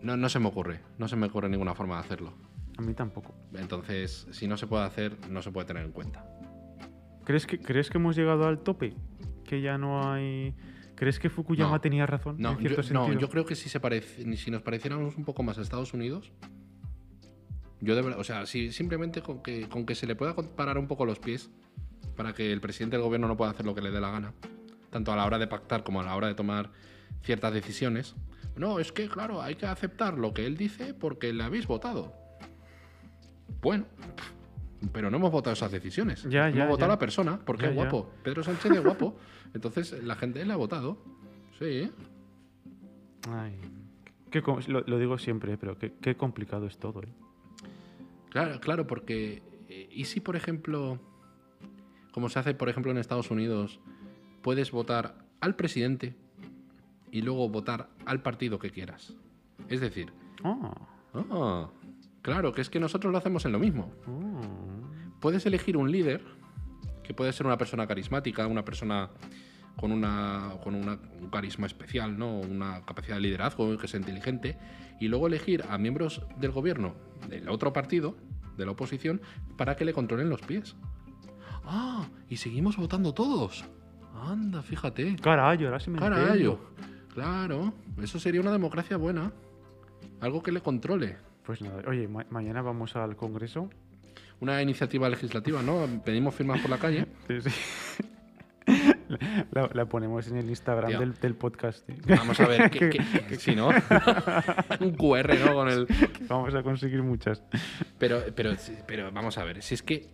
[0.02, 0.82] no, no se me ocurre.
[0.98, 2.34] No se me ocurre ninguna forma de hacerlo.
[2.78, 3.34] A mí tampoco.
[3.56, 6.26] Entonces, si no se puede hacer, no se puede tener en cuenta.
[7.30, 8.96] ¿Crees que, ¿Crees que hemos llegado al tope?
[9.44, 10.56] Que ya no hay.
[10.96, 11.80] ¿Crees que Fukuyama No.
[11.80, 12.38] tenía razón?
[12.40, 15.26] No, en cierto yo, no, yo creo que si, se parece, si nos pareciéramos un
[15.26, 16.32] poco más a Estados Unidos,
[17.82, 20.80] yo de verdad, o sea, si simplemente con que, con que se le pueda parar
[20.80, 21.52] un poco los pies
[22.16, 24.34] para que el presidente del gobierno no pueda hacer lo que le dé la gana,
[24.90, 26.72] tanto a la hora de pactar como a la hora de tomar
[27.22, 28.16] ciertas decisiones.
[28.56, 32.12] No, es que, claro, hay que aceptar lo que él dice porque le habéis votado.
[33.62, 33.86] Bueno,
[34.92, 36.24] pero no hemos votado esas decisiones.
[36.24, 36.86] Ya, hemos ya, votado ya.
[36.86, 38.10] a la persona porque es guapo.
[38.24, 39.16] Pedro Sánchez es guapo.
[39.54, 40.98] Entonces la gente le ha votado.
[41.58, 41.90] Sí.
[43.30, 43.60] Ay,
[44.32, 47.02] qué lo, lo digo siempre, pero qué, qué complicado es todo.
[47.04, 47.08] ¿eh?
[48.30, 49.42] Claro, claro, porque.
[49.68, 51.00] eh, ¿Y si, por ejemplo,
[52.12, 53.80] como se hace, por ejemplo, en Estados Unidos,
[54.42, 56.16] puedes votar al presidente
[57.12, 59.16] y luego votar al partido que quieras?
[59.68, 60.14] Es decir,
[60.44, 60.72] Ah,
[61.14, 61.70] ah,
[62.22, 63.92] claro, que es que nosotros lo hacemos en lo mismo.
[64.08, 64.42] ah.
[65.20, 66.24] Puedes elegir un líder,
[67.04, 69.10] que puede ser una persona carismática, una persona
[69.76, 72.40] con, una, con una- un carisma especial, ¿no?
[72.40, 74.58] una capacidad de liderazgo, que sea inteligente,
[75.00, 76.94] y luego elegir a miembros del gobierno
[77.28, 78.16] del otro partido,
[78.58, 79.22] de la oposición,
[79.58, 80.76] para que le controlen los pies.
[81.66, 83.66] Ah, y seguimos votando todos.
[84.26, 85.16] Anda, fíjate.
[85.22, 86.24] Carayo, ahora sí me Carayo.
[86.32, 86.70] entiendo.
[87.14, 89.32] Claro, eso sería una democracia buena.
[90.22, 91.18] Algo que le controle.
[91.50, 93.72] Pues nada, oye, ma- mañana vamos al Congreso.
[94.40, 95.84] Una iniciativa legislativa, ¿no?
[96.06, 97.08] Pedimos firmas por la calle.
[97.28, 97.50] Sí, sí.
[99.52, 101.90] La, la ponemos en el Instagram del, del podcast.
[102.08, 103.70] Vamos a ver, ¿qué, qué- qué- si no?
[104.80, 105.56] Un QR, ¿no?
[105.56, 105.88] Con el...
[106.28, 107.42] Vamos a conseguir muchas.
[107.98, 108.54] Pero, pero,
[108.86, 110.06] pero vamos a ver, si es que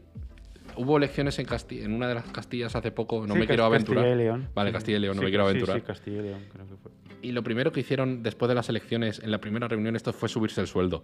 [0.77, 3.65] hubo elecciones en, Casti- en una de las Castillas hace poco, no Sí, me quiero
[3.65, 4.05] aventurar.
[4.05, 4.47] Castilla y León.
[4.55, 5.75] Vale, Castilla y León, no sí, me quiero sí, aventurar.
[5.81, 6.91] Sí, Castilla y León, creo que fue.
[7.25, 10.29] Y lo primero que hicieron después de las elecciones, en la primera reunión, esto fue
[10.29, 11.01] subirse el sueldo.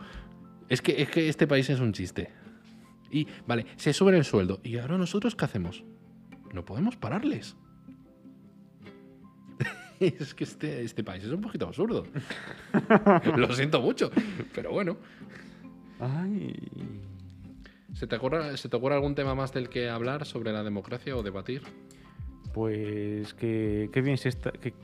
[0.69, 2.29] Es que, es que este país es un chiste.
[3.09, 4.59] Y, vale, se suben el sueldo.
[4.63, 5.83] ¿Y ahora nosotros qué hacemos?
[6.53, 7.55] No podemos pararles.
[9.99, 12.05] es que este, este país es un poquito absurdo.
[13.35, 14.11] Lo siento mucho,
[14.53, 14.97] pero bueno.
[15.99, 16.53] Ay.
[17.93, 21.17] ¿Se te, ocurre, ¿Se te ocurre algún tema más del que hablar sobre la democracia
[21.17, 21.63] o debatir?
[22.53, 24.51] Pues que, que bien se está.
[24.51, 24.75] Que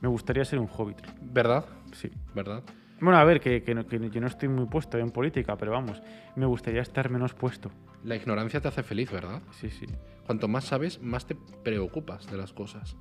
[0.00, 0.98] me gustaría ser un hobbit.
[1.22, 1.64] ¿Verdad?
[1.92, 2.10] Sí.
[2.34, 2.62] ¿Verdad?
[3.00, 5.72] Bueno, a ver, que, que, no, que yo no estoy muy puesto en política, pero
[5.72, 6.00] vamos,
[6.36, 7.70] me gustaría estar menos puesto.
[8.04, 9.42] La ignorancia te hace feliz, ¿verdad?
[9.52, 9.86] Sí, sí.
[10.26, 12.96] Cuanto más sabes, más te preocupas de las cosas.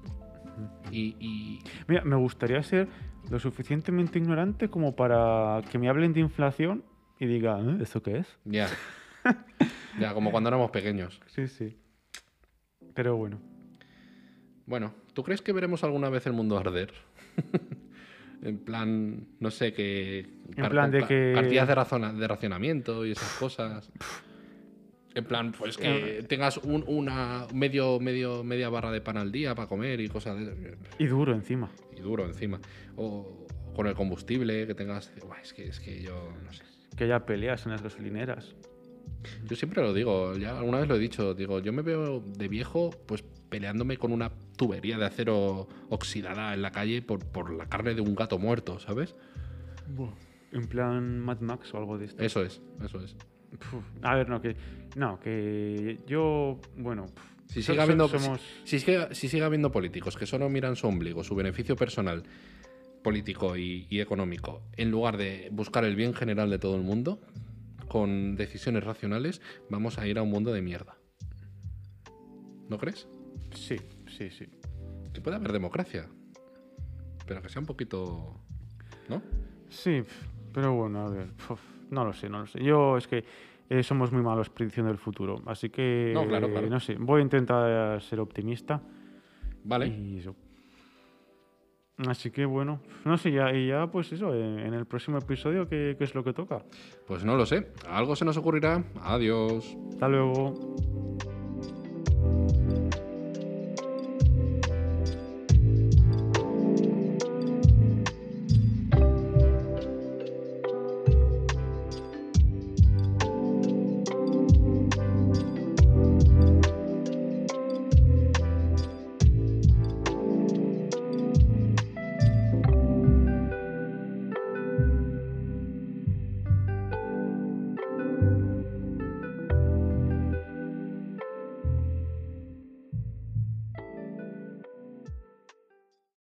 [0.92, 2.88] Y, y- Mira, me gustaría ser
[3.30, 6.84] lo suficientemente ignorante como para que me hablen de inflación
[7.20, 7.78] y diga, "¿Eh?
[7.82, 8.28] ¿eso qué es?
[8.46, 8.68] ya.
[10.00, 11.22] ya, como cuando éramos pequeños.
[11.28, 11.78] Sí, sí.
[12.94, 13.40] Pero bueno.
[14.66, 16.92] Bueno, ¿tú crees que veremos alguna vez el mundo arder?
[18.42, 20.28] en plan, no sé, que...
[20.56, 23.92] En plan de que- Partidas de, razona- de racionamiento y esas cosas.
[25.16, 26.24] En plan, pues que Eh.
[26.24, 30.38] tengas un- una medio, medio, media barra de pan al día para comer y cosas
[30.38, 31.70] de Y duro encima.
[31.96, 32.60] y duro encima.
[32.96, 33.46] O
[33.76, 35.12] con el combustible, que tengas...
[35.26, 36.64] Buah, es, que, es que yo, no sé.
[36.98, 38.56] Que haya peleas en las gasolineras.
[39.46, 42.48] Yo siempre lo digo, ya alguna vez lo he dicho, digo, yo me veo de
[42.50, 44.32] viejo pues peleándome con una
[44.66, 48.80] tubería de acero oxidada en la calle por, por la carne de un gato muerto,
[48.80, 49.16] ¿sabes?
[50.52, 52.24] En plan Mad Max o algo de esto.
[52.24, 53.16] Eso es, eso es.
[53.60, 54.56] Puf, A ver, no, que.
[54.96, 56.60] No, que yo.
[56.78, 57.06] Bueno.
[57.06, 57.24] puf,
[57.54, 61.24] Si sigue, habiendo, somos- si, sigue, si sigue habiendo políticos que solo miran su ombligo,
[61.24, 62.24] su beneficio personal
[63.04, 67.20] político y, y económico, en lugar de buscar el bien general de todo el mundo,
[67.90, 70.96] con decisiones racionales, vamos a ir a un mundo de mierda.
[72.70, 73.08] ¿No crees?
[73.54, 73.76] Sí,
[74.18, 74.46] sí, sí.
[75.14, 76.08] Que puede haber democracia,
[77.28, 78.40] pero que sea un poquito...
[79.10, 79.22] ¿No?
[79.70, 80.04] Sí,
[80.54, 81.28] pero bueno, a ver.
[81.90, 82.64] no lo sé, no lo sé.
[82.64, 83.26] Yo es que
[83.70, 85.42] eh, somos muy malos predicción del futuro.
[85.46, 86.12] Así que.
[86.14, 86.70] No, claro, claro.
[86.70, 88.82] No sé, voy a intentar ser optimista.
[89.64, 89.88] Vale.
[89.88, 90.36] Y eso.
[92.08, 95.68] Así que bueno, no sé, ya, y ya pues eso, en, en el próximo episodio,
[95.68, 96.64] ¿qué, ¿qué es lo que toca?
[97.06, 97.72] Pues no lo sé.
[97.88, 98.84] Algo se nos ocurrirá.
[99.02, 99.78] Adiós.
[99.92, 100.76] Hasta luego.